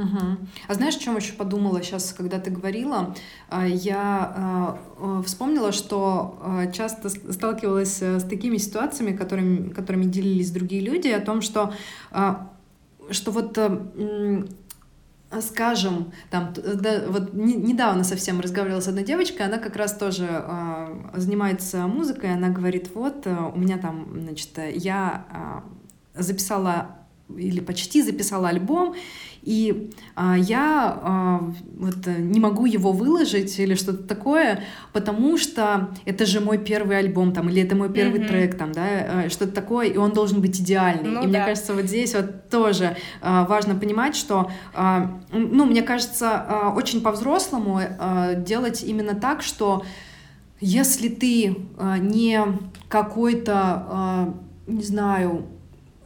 [0.00, 0.48] Угу.
[0.68, 3.14] А знаешь, о чем еще подумала сейчас, когда ты говорила?
[3.50, 6.40] А, я а, а, вспомнила, что
[6.72, 11.74] часто сталкивалась э, с такими ситуациями, которыми, которыми делились другие люди, о том, что,
[13.10, 14.44] что вот э,
[15.42, 20.28] скажем, там, да, вот не, недавно совсем разговаривала с одной девочкой, она как раз тоже
[20.30, 25.62] э, занимается музыкой, она говорит, вот, у меня там, значит, я
[26.14, 26.96] э, записала
[27.36, 28.94] или почти записала альбом,
[29.42, 36.26] и а, я а, вот не могу его выложить или что-то такое, потому что это
[36.26, 38.28] же мой первый альбом там, или это мой первый mm-hmm.
[38.28, 41.10] трек там, да, а, что-то такое, и он должен быть идеальный.
[41.10, 41.28] Ну, и да.
[41.28, 46.74] мне кажется, вот здесь вот тоже а, важно понимать, что, а, ну, мне кажется, а,
[46.76, 49.84] очень по-взрослому а, делать именно так, что
[50.60, 52.42] если ты а, не
[52.88, 54.34] какой-то, а,
[54.66, 55.46] не знаю,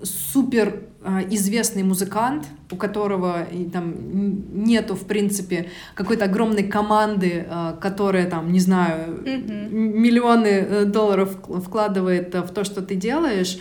[0.02, 0.84] супер
[1.30, 8.60] известный музыкант, у которого там нету, в принципе, какой-то огромной команды, а, которая там, не
[8.60, 9.68] знаю, mm-hmm.
[9.70, 13.58] миллионы э, долларов вкладывает в то, что ты делаешь,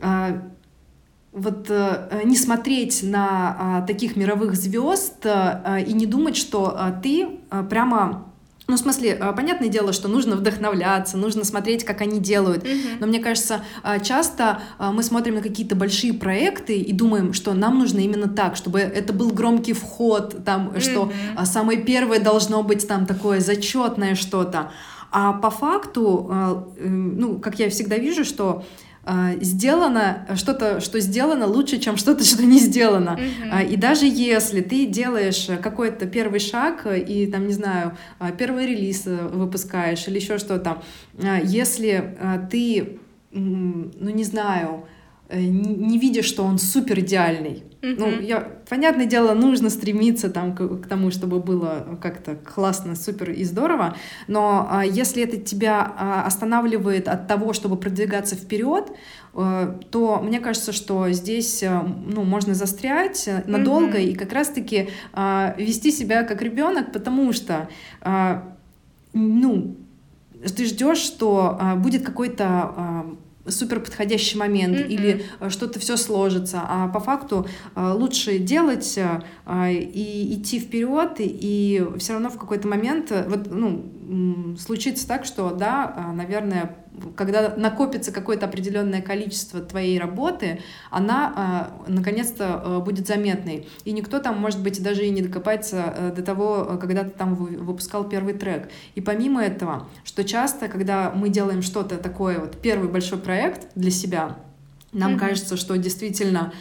[0.00, 0.42] а,
[1.32, 7.28] вот э, не смотреть на таких мировых звезд и не думать, что ты
[7.68, 8.25] прямо
[8.68, 12.64] ну, в смысле, а, понятное дело, что нужно вдохновляться, нужно смотреть, как они делают.
[12.64, 12.96] Mm-hmm.
[12.98, 17.54] Но мне кажется, а, часто а, мы смотрим на какие-то большие проекты и думаем, что
[17.54, 20.80] нам нужно именно так, чтобы это был громкий вход, там, mm-hmm.
[20.80, 21.12] что
[21.44, 24.72] самое первое должно быть там такое зачетное что-то.
[25.12, 28.64] А по факту, ну, как я всегда вижу, что
[29.40, 33.18] сделано что-то, что сделано лучше, чем что-то, что не сделано.
[33.18, 33.68] Mm-hmm.
[33.68, 39.06] И даже если ты делаешь какой-то первый шаг и там, не знаю, а, первый релиз
[39.06, 40.82] э, выпускаешь или еще что-то,
[41.44, 42.16] если
[42.50, 42.98] ты,
[43.30, 44.86] ну не знаю,
[45.28, 47.96] э, не видишь, что он супер идеальный, Mm-hmm.
[47.98, 53.30] Ну, я, понятное дело, нужно стремиться там, к, к тому, чтобы было как-то классно, супер
[53.30, 53.96] и здорово,
[54.26, 58.90] но а, если это тебя а, останавливает от того, чтобы продвигаться вперед,
[59.34, 64.10] а, то мне кажется, что здесь а, ну, можно застрять надолго mm-hmm.
[64.10, 67.68] и как раз-таки а, вести себя как ребенок, потому что
[68.00, 68.52] а,
[69.12, 69.76] ну,
[70.56, 73.16] ты ждешь, что а, будет какой-то а,
[73.48, 74.88] супер подходящий момент mm-hmm.
[74.88, 81.14] или э, что-то все сложится, а по факту э, лучше делать э, и идти вперед,
[81.18, 86.76] и все равно в какой-то момент вот, ну, случится так, что, да, наверное,
[87.14, 93.68] когда накопится какое-то определенное количество твоей работы, она э, наконец-то э, будет заметной.
[93.84, 97.34] И никто там, может быть, даже и не докопается э, до того, когда ты там
[97.34, 98.70] выпускал первый трек.
[98.94, 103.90] И помимо этого, что часто, когда мы делаем что-то такое, вот первый большой проект для
[103.90, 104.36] себя,
[104.92, 105.18] нам mm-hmm.
[105.18, 106.52] кажется, что действительно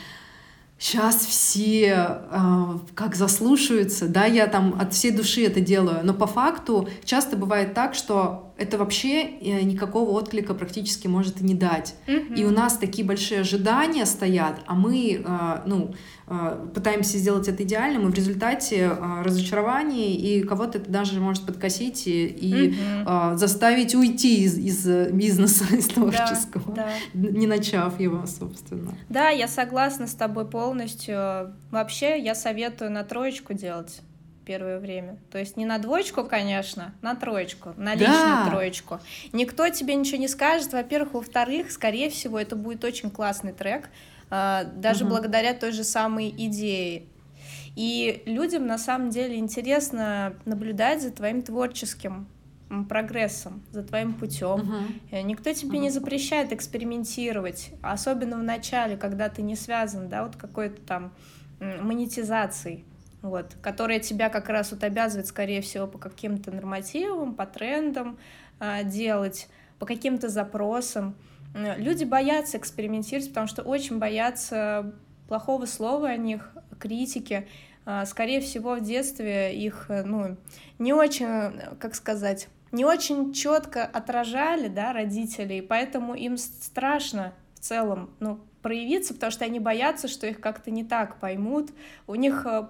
[0.77, 6.27] сейчас все э, как заслушаются, да, я там от всей души это делаю, но по
[6.27, 11.95] факту часто бывает так, что это вообще э, никакого отклика практически может и не дать.
[12.07, 12.35] Mm-hmm.
[12.35, 15.93] И у нас такие большие ожидания стоят, а мы, э, ну,
[16.27, 18.89] э, пытаемся сделать это идеальным, и в результате
[19.23, 23.35] разочарование, и кого-то это даже может подкосить и, и mm-hmm.
[23.37, 27.29] заставить уйти из, из бизнеса, из творческого, да, да.
[27.29, 28.97] не начав его, собственно.
[29.09, 31.53] Да, я согласна с тобой полностью.
[31.71, 34.01] Вообще, я советую на троечку делать
[34.45, 35.17] первое время.
[35.31, 38.49] То есть не на двоечку, конечно, на троечку, на личную да.
[38.49, 38.99] троечку.
[39.33, 41.13] Никто тебе ничего не скажет, во-первых.
[41.13, 43.89] Во-вторых, скорее всего, это будет очень классный трек,
[44.29, 45.13] а, даже угу.
[45.13, 47.03] благодаря той же самой идее.
[47.75, 52.27] И людям на самом деле интересно наблюдать за твоим творческим
[52.89, 54.89] прогрессом, за твоим путем.
[55.11, 55.21] Uh-huh.
[55.23, 55.81] Никто тебе uh-huh.
[55.81, 61.13] не запрещает экспериментировать, особенно в начале, когда ты не связан, да, вот какой-то там
[61.59, 62.85] монетизацией
[63.29, 68.17] вот, которая тебя как раз вот обязывает, скорее всего, по каким-то нормативам, по трендам
[68.59, 69.47] э, делать,
[69.79, 71.15] по каким-то запросам.
[71.53, 74.93] Люди боятся экспериментировать, потому что очень боятся
[75.27, 77.47] плохого слова о них, критики.
[77.85, 80.37] Э, скорее всего, в детстве их, ну,
[80.79, 87.59] не очень, как сказать, не очень четко отражали, да, родители, и поэтому им страшно в
[87.59, 91.69] целом, ну, проявиться, потому что они боятся, что их как-то не так поймут.
[92.07, 92.67] У них э,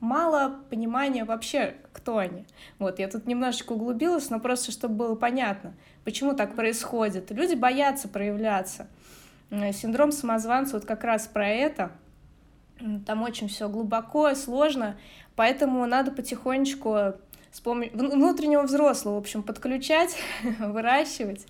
[0.00, 2.46] мало понимания вообще, кто они.
[2.78, 7.30] Вот, я тут немножечко углубилась, но просто чтобы было понятно, почему так происходит.
[7.30, 8.86] Люди боятся проявляться.
[9.72, 11.92] Синдром самозванца вот как раз про это.
[13.06, 14.96] Там очень все глубоко, сложно,
[15.34, 17.14] поэтому надо потихонечку
[17.50, 20.16] с помощью внутреннего взрослого, в общем, подключать,
[20.60, 21.46] выращивать,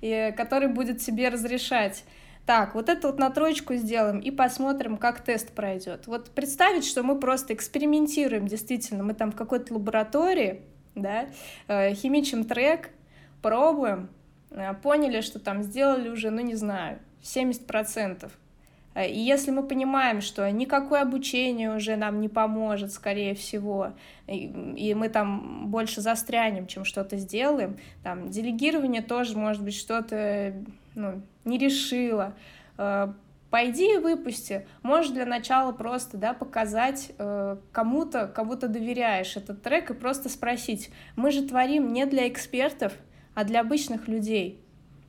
[0.00, 2.04] и который будет себе разрешать
[2.46, 6.06] так, вот это вот на троечку сделаем и посмотрим, как тест пройдет.
[6.06, 10.62] Вот представить, что мы просто экспериментируем, действительно, мы там в какой-то лаборатории,
[10.94, 11.26] да,
[11.68, 12.90] э, химичим трек,
[13.42, 14.08] пробуем,
[14.50, 18.30] э, поняли, что там сделали уже, ну не знаю, 70%.
[19.00, 23.92] Э, и если мы понимаем, что никакое обучение уже нам не поможет, скорее всего,
[24.26, 30.54] и, мы там больше застрянем, чем что-то сделаем, там делегирование тоже может быть что-то
[30.94, 32.34] ну, не решила.
[32.78, 33.12] Э,
[33.50, 34.64] Пойди и выпусти.
[34.84, 40.28] Можешь для начала просто да, показать э, кому-то, кому то доверяешь этот трек и просто
[40.28, 40.90] спросить.
[41.16, 42.92] Мы же творим не для экспертов,
[43.34, 44.62] а для обычных людей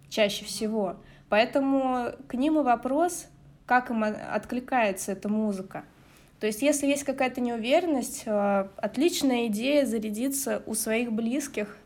[0.10, 0.96] чаще всего.
[1.30, 3.28] Поэтому к ним и вопрос,
[3.66, 5.84] как им откликается эта музыка.
[6.40, 11.78] То есть, если есть какая-то неуверенность, э, отличная идея зарядиться у своих близких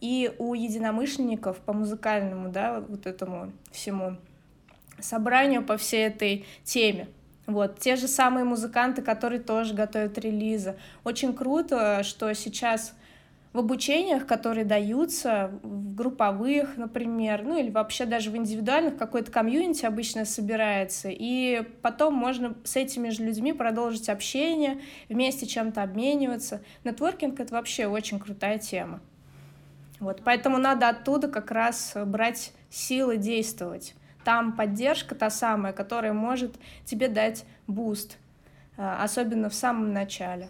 [0.00, 4.16] и у единомышленников по музыкальному, да, вот этому всему
[5.00, 7.08] собранию по всей этой теме.
[7.46, 10.76] Вот, те же самые музыканты, которые тоже готовят релизы.
[11.04, 12.94] Очень круто, что сейчас
[13.54, 19.86] в обучениях, которые даются, в групповых, например, ну или вообще даже в индивидуальных, какой-то комьюнити
[19.86, 26.62] обычно собирается, и потом можно с этими же людьми продолжить общение, вместе чем-то обмениваться.
[26.82, 29.00] Нетворкинг— это вообще очень крутая тема.
[30.00, 33.94] Вот, поэтому надо оттуда как раз брать силы действовать.
[34.24, 38.18] Там поддержка та самая, которая может тебе дать буст,
[38.76, 40.48] э, особенно в самом начале.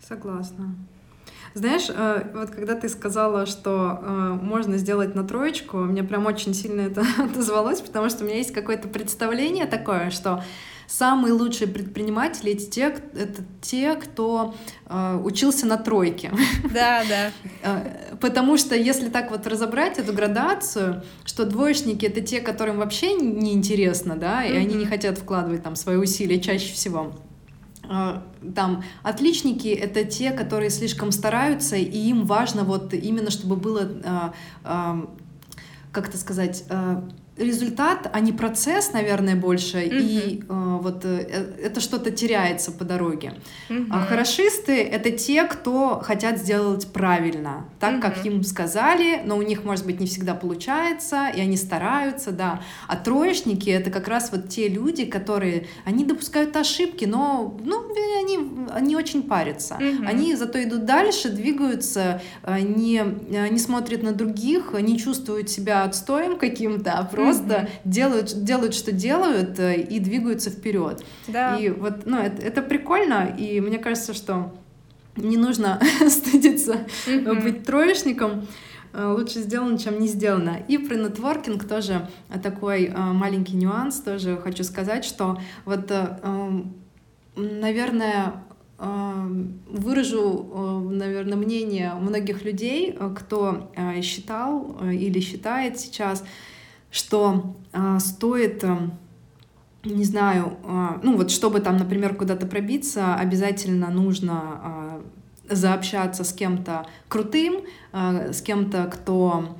[0.00, 0.74] Согласна.
[1.54, 6.54] Знаешь, э, вот когда ты сказала, что э, можно сделать на троечку, мне прям очень
[6.54, 10.42] сильно это отозвалось, потому что у меня есть какое-то представление такое, что
[10.86, 12.82] самые лучшие предприниматели это те,
[13.14, 14.54] это те кто
[14.86, 16.32] э, учился на тройке.
[16.72, 17.84] Да, да.
[18.20, 23.52] Потому что если так вот разобрать эту градацию, что двоечники это те, которым вообще не
[23.52, 27.12] интересно, да, и они не хотят вкладывать там свои усилия чаще всего
[27.88, 34.32] там отличники это те, которые слишком стараются, и им важно вот именно, чтобы было, э,
[34.64, 35.06] э,
[35.90, 36.64] как это сказать,
[37.36, 40.00] результат, а не процесс, наверное, больше, mm-hmm.
[40.00, 43.34] и э, вот э, это что-то теряется по дороге.
[43.70, 43.86] Mm-hmm.
[43.90, 48.00] А хорошисты— это те, кто хотят сделать правильно, так, mm-hmm.
[48.00, 52.60] как им сказали, но у них, может быть, не всегда получается, и они стараются, да.
[52.86, 57.82] А троечники— это как раз вот те люди, которые, они допускают ошибки, но, ну,
[58.20, 59.78] они, они очень парятся.
[59.80, 60.06] Mm-hmm.
[60.06, 65.84] Они зато идут дальше, двигаются, э, не, э, не смотрят на других, не чувствуют себя
[65.84, 67.68] отстоем каким-то, а просто просто mm-hmm.
[67.84, 71.04] делают, делают, что делают, э, и двигаются вперед.
[71.28, 71.56] Да.
[71.56, 74.54] И вот, ну, это, это прикольно, и мне кажется, что
[75.16, 77.42] не нужно стыдиться mm-hmm.
[77.42, 78.46] быть троечником
[78.92, 80.58] э, лучше сделано, чем не сделано.
[80.68, 82.08] И про нетворкинг тоже
[82.42, 86.74] такой э, маленький нюанс тоже хочу сказать, что вот, эм,
[87.36, 88.34] наверное,
[89.68, 93.70] выражу, наверное, мнение многих людей, кто
[94.02, 96.24] считал или считает сейчас,
[96.92, 98.76] что э, стоит, э,
[99.82, 105.02] не знаю, э, ну вот чтобы там, например, куда-то пробиться, обязательно нужно
[105.48, 107.62] э, заобщаться с кем-то крутым,
[107.92, 109.56] э, с кем-то, кто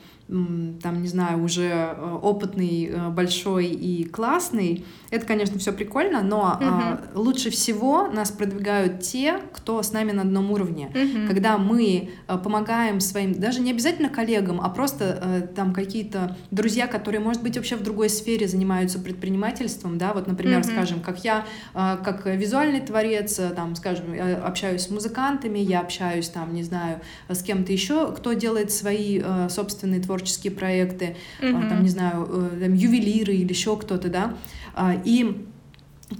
[0.83, 6.59] там, не знаю, уже э, опытный, э, большой и классный, это, конечно, все прикольно, но
[6.59, 7.23] угу.
[7.23, 10.87] лучше всего нас продвигают те, кто с нами на одном уровне.
[10.87, 11.29] Угу.
[11.29, 12.11] Когда мы
[12.43, 17.77] помогаем своим, даже не обязательно коллегам, а просто там какие-то друзья, которые, может быть, вообще
[17.77, 20.69] в другой сфере занимаются предпринимательством, да, вот, например, угу.
[20.69, 26.55] скажем, как я, как визуальный творец, там, скажем, я общаюсь с музыкантами, я общаюсь там,
[26.55, 31.69] не знаю, с кем-то еще, кто делает свои собственные творческие творческие проекты, mm-hmm.
[31.69, 34.35] там, не знаю, э, там, ювелиры или еще кто-то, да,
[34.75, 35.47] а, и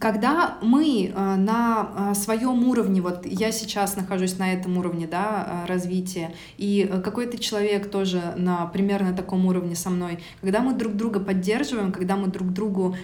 [0.01, 6.35] когда мы э, на своем уровне, вот я сейчас нахожусь на этом уровне да, развития,
[6.57, 11.93] и какой-то человек тоже на примерно таком уровне со мной, когда мы друг друга поддерживаем,
[11.93, 12.97] когда мы друг другу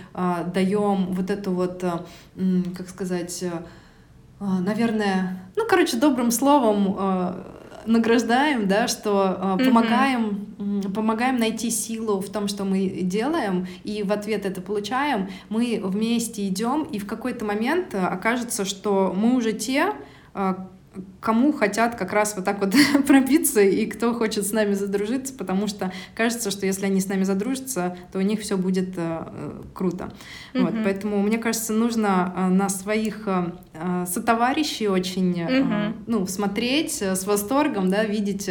[0.55, 1.85] даем вот эту вот,
[2.75, 3.45] как сказать,
[4.41, 6.97] наверное, ну, короче, добрым словом
[7.89, 10.93] награждаем, да, что э, помогаем, mm-hmm.
[10.93, 16.47] помогаем найти силу в том, что мы делаем, и в ответ это получаем, мы вместе
[16.47, 19.93] идем, и в какой-то момент э, окажется, что мы уже те,
[20.35, 20.55] э,
[21.21, 22.75] кому хотят как раз вот так вот
[23.07, 27.25] пробиться и кто хочет с нами задружиться, потому что кажется, что если они с нами
[27.25, 30.13] задружатся, то у них все будет э, круто.
[30.55, 30.63] Mm-hmm.
[30.63, 35.91] Вот, поэтому мне кажется, нужно э, на своих э, э сотоварищей очень mm-hmm.
[35.91, 38.49] э, ну, смотреть э, с восторгом, да, видеть,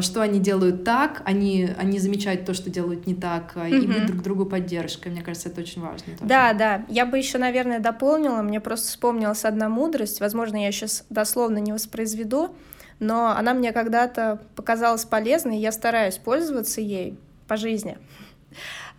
[0.00, 3.78] что они делают так, они, они замечать то, что делают не так, mm-hmm.
[3.78, 5.08] и быть друг другу поддержкой.
[5.08, 6.04] Мне кажется, это очень важно.
[6.04, 6.28] Тоже.
[6.28, 6.84] Да, да.
[6.88, 8.42] Я бы еще, наверное, дополнила.
[8.42, 10.20] Мне просто вспомнилась одна мудрость.
[10.20, 12.54] Возможно, я сейчас дословно не воспроизведу,
[12.98, 17.18] но она мне когда-то показалась полезной, и я стараюсь пользоваться ей
[17.48, 17.98] по жизни.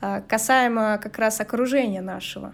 [0.02, 2.54] А, касаемо как раз окружения нашего.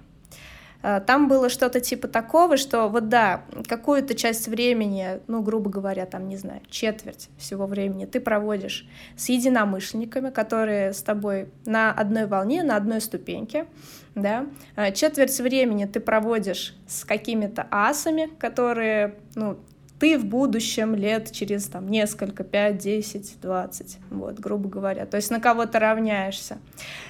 [0.84, 6.06] Э, там было что-то типа такого, что вот да, какую-то часть времени, ну, грубо говоря,
[6.06, 12.26] там, не знаю, четверть всего времени ты проводишь с единомышленниками, которые с тобой на одной
[12.26, 13.68] волне, на одной ступеньке,
[14.16, 19.58] да, э, четверть времени ты проводишь с какими-то асами, которые, ну,
[20.00, 25.06] ты в будущем лет через там несколько, 5, 10, 20, вот, грубо говоря.
[25.06, 26.60] То есть на кого то равняешься.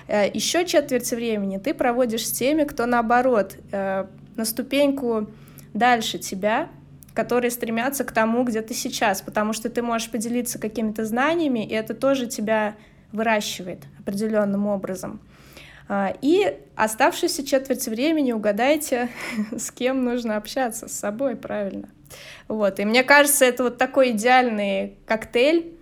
[0.07, 5.29] Э, Еще четверть времени ты проводишь с теми, кто наоборот э, на ступеньку
[5.73, 6.69] дальше тебя,
[7.13, 11.73] которые стремятся к тому, где ты сейчас, потому что ты можешь поделиться какими-то знаниями, и
[11.73, 12.75] это тоже тебя
[13.11, 15.19] выращивает определенным образом.
[15.89, 19.09] Э, и оставшуюся четверть времени угадайте,
[19.51, 21.89] с кем нужно общаться, с собой, правильно.
[22.47, 22.79] Вот.
[22.79, 25.73] И мне кажется, это вот такой идеальный коктейль,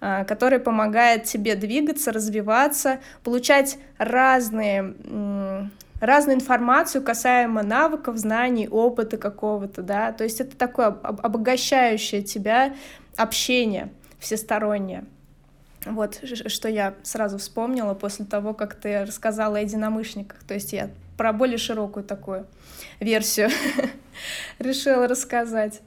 [0.00, 4.94] а, который помогает тебе двигаться, развиваться, получать разные
[6.00, 12.74] разную информацию касаемо навыков, знаний, опыта какого-то, да, то есть это такое обогащающее тебя
[13.16, 15.04] общение всестороннее.
[15.84, 20.90] Вот, что я сразу вспомнила после того, как ты рассказала о единомышленниках, то есть я
[21.16, 22.46] про более широкую такую
[22.98, 23.50] версию
[24.58, 25.82] решила рассказать.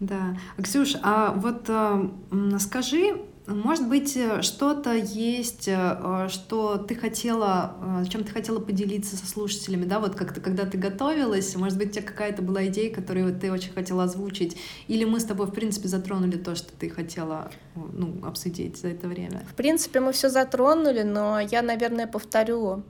[0.00, 0.34] Да.
[0.62, 8.24] Ксюш, а вот э, скажи, может быть, что-то есть, э, что ты хотела, э, чем
[8.24, 12.02] ты хотела поделиться со слушателями, да, вот как-то, когда ты готовилась, может быть, у тебя
[12.02, 14.56] какая-то была идея, которую ты очень хотела озвучить,
[14.88, 19.06] или мы с тобой, в принципе, затронули то, что ты хотела ну, обсудить за это
[19.06, 19.44] время?
[19.52, 22.84] В принципе, мы все затронули, но я, наверное, повторю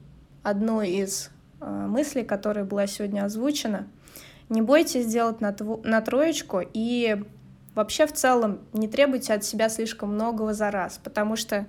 [0.45, 1.31] одну из
[1.61, 3.89] мыслей, которая была сегодня озвучена—
[4.51, 5.83] не бойтесь сделать на, тв...
[5.85, 7.25] на троечку и
[7.75, 11.67] вообще в целом не требуйте от себя слишком многого за раз, потому что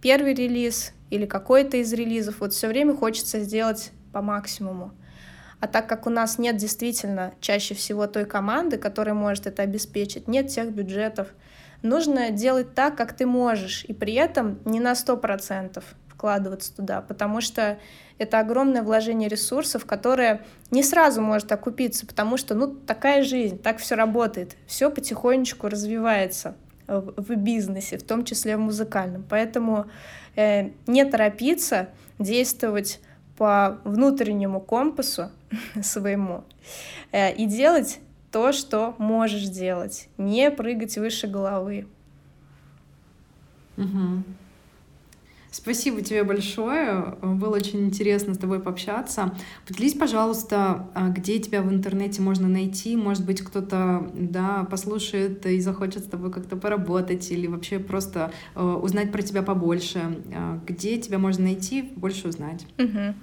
[0.00, 4.92] первый релиз или какой-то из релизов вот все время хочется сделать по максимуму.
[5.60, 10.28] А так как у нас нет действительно чаще всего той команды, которая может это обеспечить,
[10.28, 11.28] нет тех бюджетов,
[11.82, 15.82] нужно делать так, как ты можешь, и при этом не на 100%
[16.20, 17.78] вкладываться туда, потому что
[18.18, 23.78] это огромное вложение ресурсов, которое не сразу может окупиться, потому что, ну, такая жизнь, так
[23.78, 26.56] все работает, все потихонечку развивается
[26.86, 29.24] в, бизнесе, в том числе в музыкальном.
[29.30, 29.86] Поэтому
[30.36, 33.00] э, не торопиться действовать
[33.38, 35.30] по внутреннему компасу
[35.82, 36.44] своему
[37.12, 37.98] э, и делать
[38.30, 41.86] то, что можешь делать, не прыгать выше головы.
[43.78, 44.24] Угу.
[45.50, 47.16] Спасибо тебе большое.
[47.22, 49.34] Было очень интересно с тобой пообщаться.
[49.66, 52.96] Поделись, пожалуйста, а, где тебя в интернете можно найти.
[52.96, 58.62] Может быть, кто-то да, послушает и захочет с тобой как-то поработать или вообще просто э,
[58.62, 60.18] узнать про тебя побольше.
[60.32, 62.64] А, где тебя можно найти, больше узнать?
[62.78, 63.14] Угу.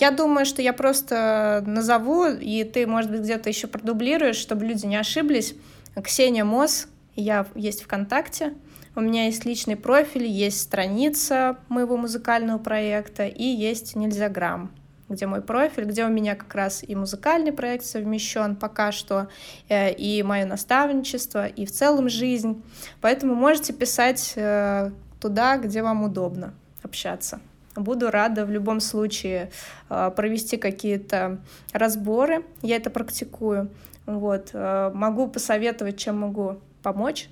[0.00, 4.86] Я думаю, что я просто назову, и ты, может быть, где-то еще продублируешь, чтобы люди
[4.86, 5.54] не ошиблись.
[6.02, 8.54] Ксения Мос, я есть ВКонтакте.
[8.94, 14.70] У меня есть личный профиль, есть страница моего музыкального проекта и есть Нельзяграмм
[15.08, 19.28] где мой профиль, где у меня как раз и музыкальный проект совмещен пока что,
[19.68, 22.62] э, и мое наставничество, и в целом жизнь.
[23.00, 27.40] Поэтому можете писать э, туда, где вам удобно общаться.
[27.74, 29.50] Буду рада в любом случае
[29.88, 31.38] э, провести какие-то
[31.72, 32.44] разборы.
[32.62, 33.70] Я это практикую.
[34.06, 34.54] Вот.
[34.54, 37.28] Могу посоветовать, чем могу помочь.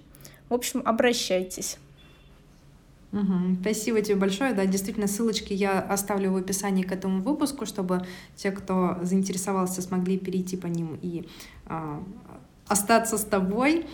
[0.48, 1.78] В общем, обращайтесь.
[3.12, 3.56] Угу.
[3.60, 4.52] Спасибо тебе большое.
[4.52, 8.04] Да, действительно, ссылочки я оставлю в описании к этому выпуску, чтобы
[8.36, 11.26] те, кто заинтересовался, смогли перейти по ним и
[11.66, 12.02] а,
[12.68, 13.86] остаться с тобой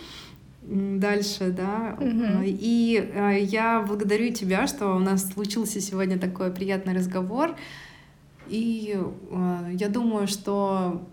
[0.65, 1.95] дальше, да.
[1.99, 2.43] Угу.
[2.45, 7.55] И а, я благодарю тебя, что у нас случился сегодня такой приятный разговор.
[8.47, 8.97] И
[9.31, 11.07] а, я думаю, что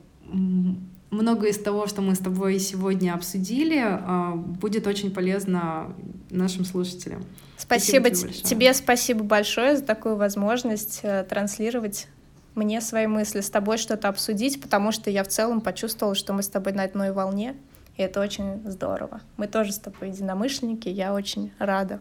[1.11, 5.95] многое из того, что мы с тобой сегодня обсудили, а, будет очень полезно
[6.31, 7.25] нашим слушателям.
[7.57, 12.09] Спасибо, спасибо тебе, тебе спасибо большое за такую возможность э, транслировать
[12.55, 16.43] мне свои мысли, с тобой что-то обсудить, потому что я в целом почувствовала, что мы
[16.43, 17.57] с тобой на одной волне,
[17.97, 19.21] и это очень здорово.
[19.37, 22.01] Мы тоже с тобой единомышленники, я очень рада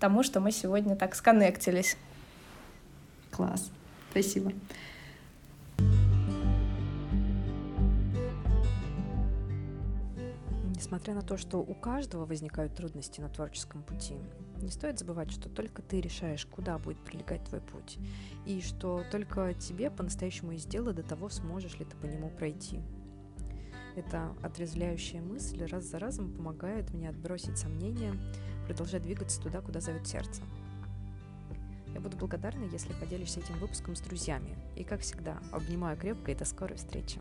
[0.00, 1.96] тому, что мы сегодня так сконнектились.
[3.30, 3.70] Класс,
[4.10, 4.52] спасибо.
[10.78, 14.14] Несмотря на то, что у каждого возникают трудности на творческом пути,
[14.62, 17.98] не стоит забывать, что только ты решаешь, куда будет пролегать твой путь,
[18.46, 22.80] и что только тебе по-настоящему есть дело до того, сможешь ли ты по нему пройти.
[23.96, 28.14] Эта отрезвляющая мысль раз за разом помогает мне отбросить сомнения,
[28.68, 30.42] продолжать двигаться туда, куда зовет сердце.
[31.92, 34.56] Я буду благодарна, если поделишься этим выпуском с друзьями.
[34.76, 37.20] И, как всегда, обнимаю крепко и до скорой встречи.